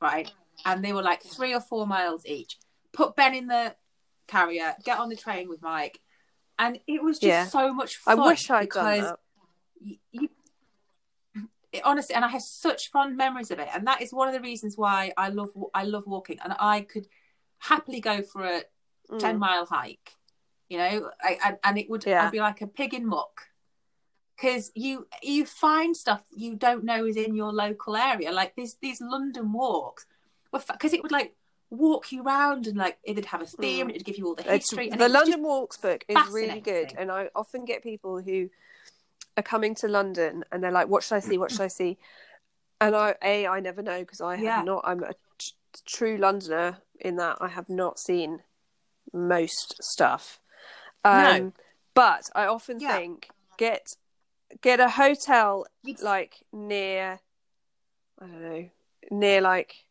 [0.01, 0.31] right?
[0.65, 2.59] And they were like three or four miles each.
[2.93, 3.75] Put Ben in the
[4.37, 6.01] carrier, get on the train with Mike,
[6.59, 7.47] and it was just Yeah.
[7.47, 8.19] so much fun.
[8.21, 9.19] I wish I'd done that.
[9.81, 10.29] you, you
[11.73, 14.35] it, honestly and i have such fond memories of it and that is one of
[14.35, 17.07] the reasons why i love i love walking and i could
[17.61, 18.63] happily go for a
[19.19, 19.39] 10 Mm.
[19.39, 20.13] mile hike
[20.69, 22.27] you know I, and, and it would Yeah.
[22.27, 23.49] i'd be like a pig in muck
[24.37, 28.75] because you you find stuff you don't know is in your local area like these
[28.83, 30.05] these london walks
[30.53, 31.35] because it would like
[31.75, 33.91] walk you around and like it'd have a theme Mm.
[33.91, 36.93] it'd give you all the It's- history and the London Walks book is really good,
[36.99, 38.51] and I often get people who
[39.39, 41.39] are coming to London and they're like, "What should I see?
[41.39, 41.97] What should I see?"
[42.81, 44.63] And I, a, I never know because I have Yeah.
[44.63, 44.83] not.
[44.85, 45.53] I'm a t-
[45.87, 48.43] true Londoner in that I have not seen
[49.13, 50.41] most stuff.
[51.05, 51.53] Um, No.
[51.95, 52.97] but I often Yeah.
[52.97, 53.87] think get
[54.61, 55.67] get a hotel
[56.03, 57.21] like near.
[58.21, 58.71] I don't know
[59.11, 59.87] near like.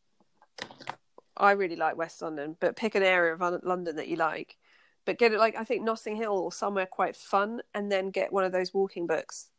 [1.41, 4.57] I really like West London, but pick an area of London that you like.
[5.05, 8.31] But get it like I think Notting Hill or somewhere quite fun, and then get
[8.31, 9.49] one of those walking books.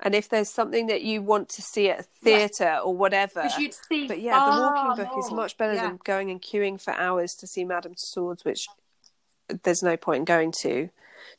[0.00, 3.74] And if there's something that you want to see at a theatre or whatever, you'd
[3.74, 5.88] see but yeah, the walking book is much better Yeah.
[5.88, 8.66] than going and queuing for hours to see Madame Tussauds, which
[9.62, 10.68] there's no point in going to.
[10.68, 10.90] Do you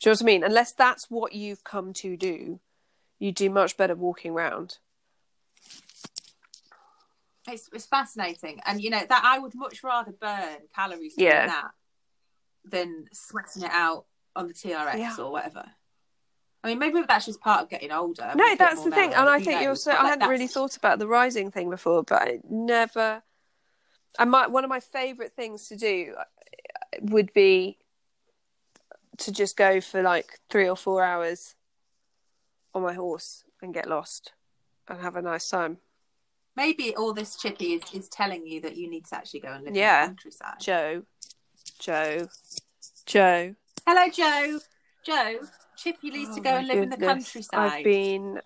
[0.06, 0.44] know what I mean?
[0.44, 2.60] Unless that's what you've come to do,
[3.20, 4.78] you do much better walking round.
[7.48, 11.48] It's, it's fascinating, and you know that I would much rather burn calories doing Yeah.
[11.48, 11.72] that
[12.64, 15.16] than sweating it out on the TRX Yeah.
[15.20, 15.66] or whatever.
[16.64, 18.32] I mean, maybe that's just part of getting older.
[18.36, 19.84] No, that's the thing, mellow, and I think you're knows?
[19.84, 19.92] so.
[19.92, 23.22] But, I like, hadn't really thought about the rising thing before, but I never.
[24.18, 26.24] I might one of my favourite things to do uh,
[27.02, 27.80] would be
[29.18, 31.56] to just go for like three or four hours
[32.74, 34.32] on my horse and get lost
[34.88, 35.80] and have a nice time.
[36.56, 39.66] Maybe all this chippy is, is telling you that you need to actually go and
[39.66, 40.04] live Yeah.
[40.04, 40.60] in the countryside.
[40.60, 41.04] Joe,
[41.80, 42.28] Joe,
[43.06, 43.56] Joe.
[43.88, 44.60] Hello, Joe.
[45.06, 45.40] Joe,
[45.76, 47.60] Chippy needs to Oh go and live in the countryside.
[47.60, 48.40] I've been,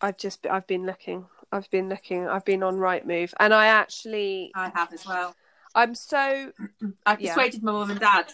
[0.00, 1.26] I've just, I've been looking.
[1.52, 2.28] I've been looking.
[2.28, 5.34] I've been on Right Move, and I actually, I have as well.
[5.74, 6.52] I'm so.
[7.06, 7.34] I've Yeah.
[7.34, 8.32] persuaded my mum and dad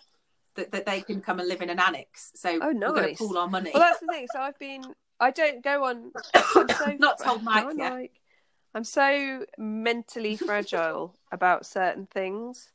[0.57, 2.33] that, that they can come and live in an annex.
[2.35, 3.71] So Oh, we're going to pool our money.
[3.73, 4.27] Well, that's the thing.
[4.33, 4.85] So I've been.
[5.19, 6.13] I don't go on.
[6.53, 6.67] So,
[6.99, 7.93] Not told Mike yet.
[7.93, 8.13] like-
[8.77, 12.73] I'm so mentally fragile about certain things.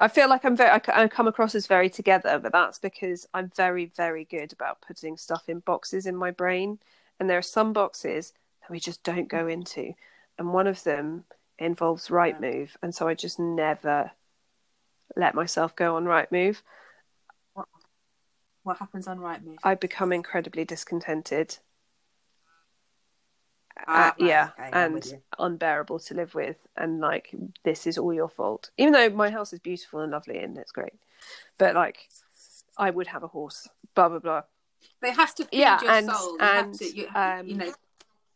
[0.00, 0.70] I feel like I'm very.
[0.70, 5.16] I, come across as very together, but that's because I'm very, very good about putting
[5.16, 6.80] stuff in boxes in my brain.
[7.20, 8.32] And there are some boxes
[8.62, 9.94] that we just don't go into,
[10.38, 11.22] and one of them
[11.58, 14.10] involves right move, and so I just never
[15.14, 16.64] let myself go on right move.
[18.62, 19.58] What happens on Right Move?
[19.64, 21.58] I become incredibly discontented.
[23.86, 28.12] Ah, uh, right, yeah, okay, and unbearable to live with, and like this is all
[28.12, 28.70] your fault.
[28.78, 30.94] Even though my house is beautiful and lovely and it's great,
[31.58, 32.08] but like
[32.76, 33.68] I would have a horse.
[33.94, 34.42] Blah blah blah.
[35.00, 36.32] But it has to feed Yeah, your and- soul.
[36.32, 37.72] You and, to, you, um, you know,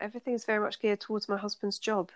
[0.00, 2.10] Everything's very much geared towards my husband's job.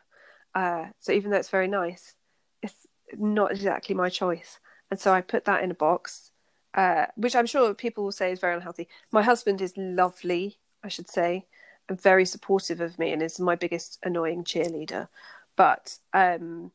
[0.55, 2.15] Uh, so even though it's very nice,
[2.63, 4.59] it's not exactly my choice.
[4.91, 6.33] And so I put that in a box,
[6.75, 8.89] uh, which I'm sure people will say is very unhealthy.
[9.13, 11.47] My husband is lovely, I should say,
[11.91, 15.09] very supportive of me and is my biggest annoying cheerleader.
[15.57, 16.73] But um,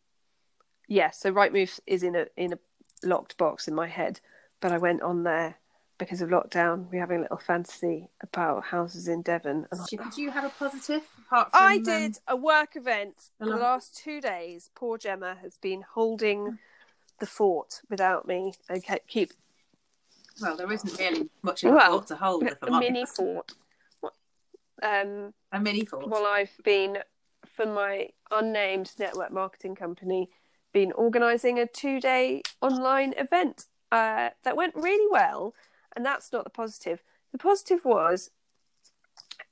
[0.88, 2.60] yeah, so right move is in a in a
[3.04, 4.20] locked box in my head.
[4.60, 5.56] But I went on there
[5.98, 6.90] because of lockdown.
[6.92, 11.04] We're having a little fantasy about houses in Devon, and do you have a positive
[11.26, 11.62] apart from?
[11.62, 14.70] I um, did a work event for the last two days.
[14.76, 16.60] Poor Gemma has been holding
[17.20, 18.54] the fort without me.
[18.70, 19.34] Okay, keep
[20.42, 22.44] well, there isn't really much of a Well, fort to hold.
[22.44, 23.54] If a mini fort.
[24.84, 26.10] Um, A mini fort.
[26.10, 27.00] well, I've been
[27.56, 30.30] for my unnamed network marketing company,
[30.74, 35.54] been organising a two-day online event uh, that went really well,
[35.96, 37.02] and that's not the positive.
[37.32, 38.32] The positive was,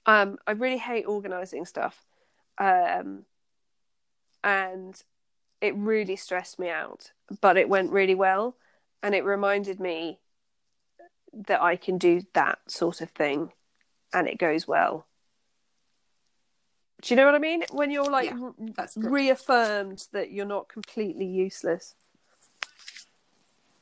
[0.06, 2.04] um, I really hate organising stuff,
[2.58, 3.26] um,
[4.44, 5.02] and
[5.62, 7.12] it really stressed me out.
[7.40, 8.58] But it went really well,
[9.02, 10.20] and it reminded me
[11.48, 13.54] that I can do that sort of thing,
[14.12, 15.06] and it goes well.
[17.02, 17.64] Do you know what I mean?
[17.72, 18.52] When you're like Yeah,
[18.96, 21.96] reaffirmed that you're not completely useless.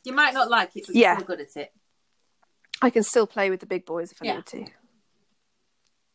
[0.06, 1.18] You might not like it, but Yeah.
[1.18, 1.74] you're good at it.
[2.82, 4.36] I can still play with the big boys if I Yeah.
[4.38, 4.66] need to.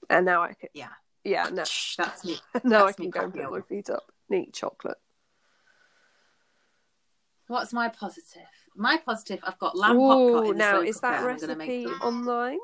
[0.09, 0.89] And now I can, Yeah,
[1.25, 1.65] yeah, no,
[1.99, 2.39] that's me.
[2.65, 4.99] now I That's can me go and put my feet up and eat chocolate.
[7.47, 8.49] What's my positive?
[8.75, 11.59] My positive, I've got lamb hot pot in now is that cooker, and I'm gonna
[11.59, 12.59] recipe online?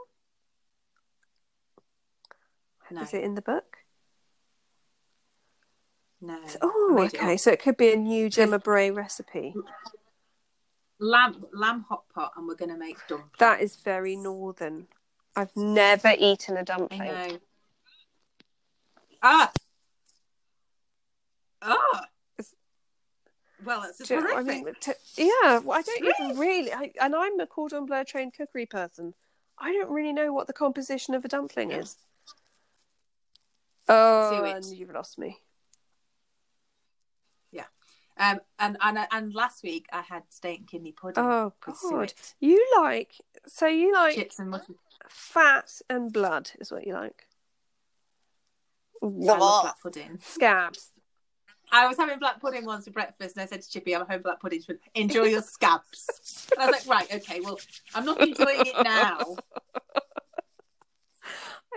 [2.90, 3.69] No, Is it in the book?
[6.20, 6.38] No.
[6.60, 7.36] Oh, okay.
[7.36, 9.54] So it could be a new Gemma Bray recipe.
[10.98, 13.38] Lamb lamb hot pot, and we're gonna make dumplings.
[13.38, 14.86] That is very northern.
[15.34, 16.98] I've never eaten a dumpling.
[16.98, 17.38] know.
[19.22, 19.52] Ah.
[21.62, 22.04] Ah.
[23.64, 27.38] Well, it's Do I mean, t- yeah, well, I don't even really, I, and I'm
[27.40, 29.14] a cordon bleu trained cookery person.
[29.58, 31.96] I don't really know what the composition of a dumpling is.
[33.88, 35.38] Oh, and you've lost me.
[38.20, 41.24] Um, and and and last week I had steak and kidney pudding.
[41.24, 43.14] Oh God, you like
[43.46, 44.74] so you like chips and mutton.
[45.08, 47.26] fat and blood is what you like.
[49.02, 50.18] I love black pudding.
[50.22, 50.92] Scabs.
[51.72, 54.22] I was having black pudding once for breakfast, and I said to Chippy, "I'm having
[54.22, 54.62] black pudding.
[54.94, 57.40] Enjoy your scabs." and I was like, "Right, okay.
[57.40, 57.58] Well,
[57.94, 59.20] I'm not enjoying it now."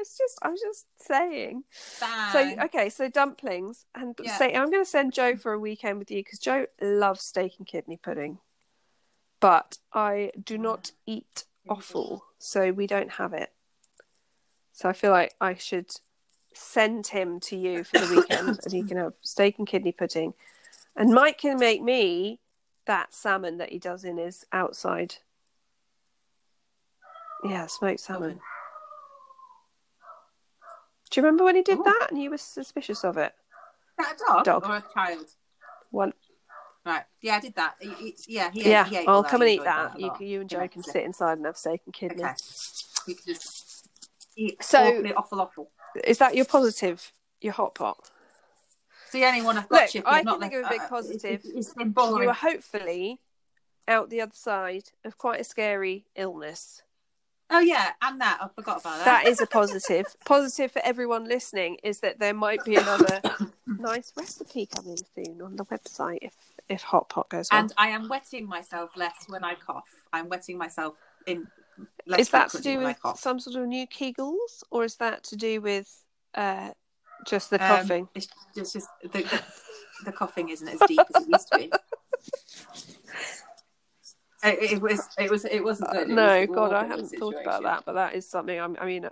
[0.04, 1.64] It's just I was just saying.
[1.72, 2.30] Fine.
[2.30, 4.38] So okay, so dumplings and Yeah.
[4.38, 7.54] say I'm going to send Joe for a weekend with you because Joe loves steak
[7.58, 8.40] and kidney pudding,
[9.40, 13.54] but I do not eat offal, so we don't have it.
[14.74, 15.96] So I feel like I should
[16.54, 20.34] send him to you for the weekend, and he can have steak and kidney pudding,
[20.98, 22.42] and Mike can make me
[22.88, 25.16] that salmon that he does in his outside.
[27.46, 28.42] Yeah, smoked salmon.
[31.14, 31.84] Do you remember when he did Ooh.
[31.84, 33.34] that and you were suspicious of it?
[34.00, 34.66] that a dog, Dog.
[34.66, 35.28] or a child?
[35.92, 36.14] One,
[36.84, 37.04] Right.
[37.22, 37.76] Yeah, I did that.
[37.80, 40.00] He- he- yeah, he ate, yeah, he ate I'll come and eat enjoyed that.
[40.00, 42.24] You, you and Joe Yeah, can sit inside and have steak and kidney.
[42.24, 42.34] Okay.
[43.08, 43.88] We can just
[44.36, 45.72] eat So- awful awful.
[46.04, 47.12] Is that your positive?
[47.42, 47.98] Your hot pot?
[49.04, 49.94] It's the only one I've got.
[49.96, 50.06] Look.
[50.08, 51.42] I can think of a big uh, positive.
[51.46, 52.24] It's, it's been boring.
[52.24, 53.20] You are hopefully
[53.88, 56.82] out the other side of quite a scary illness.
[57.54, 59.06] Oh yeah, and that I forgot about that.
[59.06, 60.06] That is a positive.
[60.26, 63.22] positive for everyone listening is that there might be another
[63.68, 66.34] nice recipe coming soon on the website if
[66.70, 67.60] if hot pot goes on.
[67.60, 69.84] and I am wetting myself less when I cough.
[70.12, 70.96] I'm wetting myself
[71.28, 71.48] in.
[72.06, 75.36] Less is that to do with some sort of new Kegels, or is that to
[75.36, 75.90] do with
[76.36, 76.72] uh,
[77.26, 78.10] just the Um, coughing?
[78.14, 79.42] it's just, it's just the, the,
[80.06, 81.72] the coughing isn't as deep as it used to be.
[84.44, 85.08] It, it was.
[85.18, 85.46] It was.
[85.46, 86.10] It wasn't good.
[86.10, 88.60] It Uh, no, was God, I hadn't thought about that, but that is something.
[88.60, 89.10] I'm, I mean,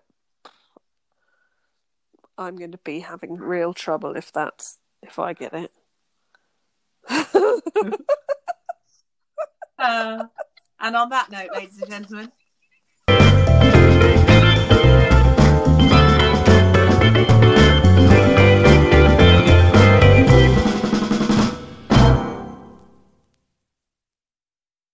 [2.38, 5.72] I'm going to be having real trouble if that's if I get it.
[9.80, 10.26] Uh,
[10.80, 12.32] and on that note, ladies and gentlemen,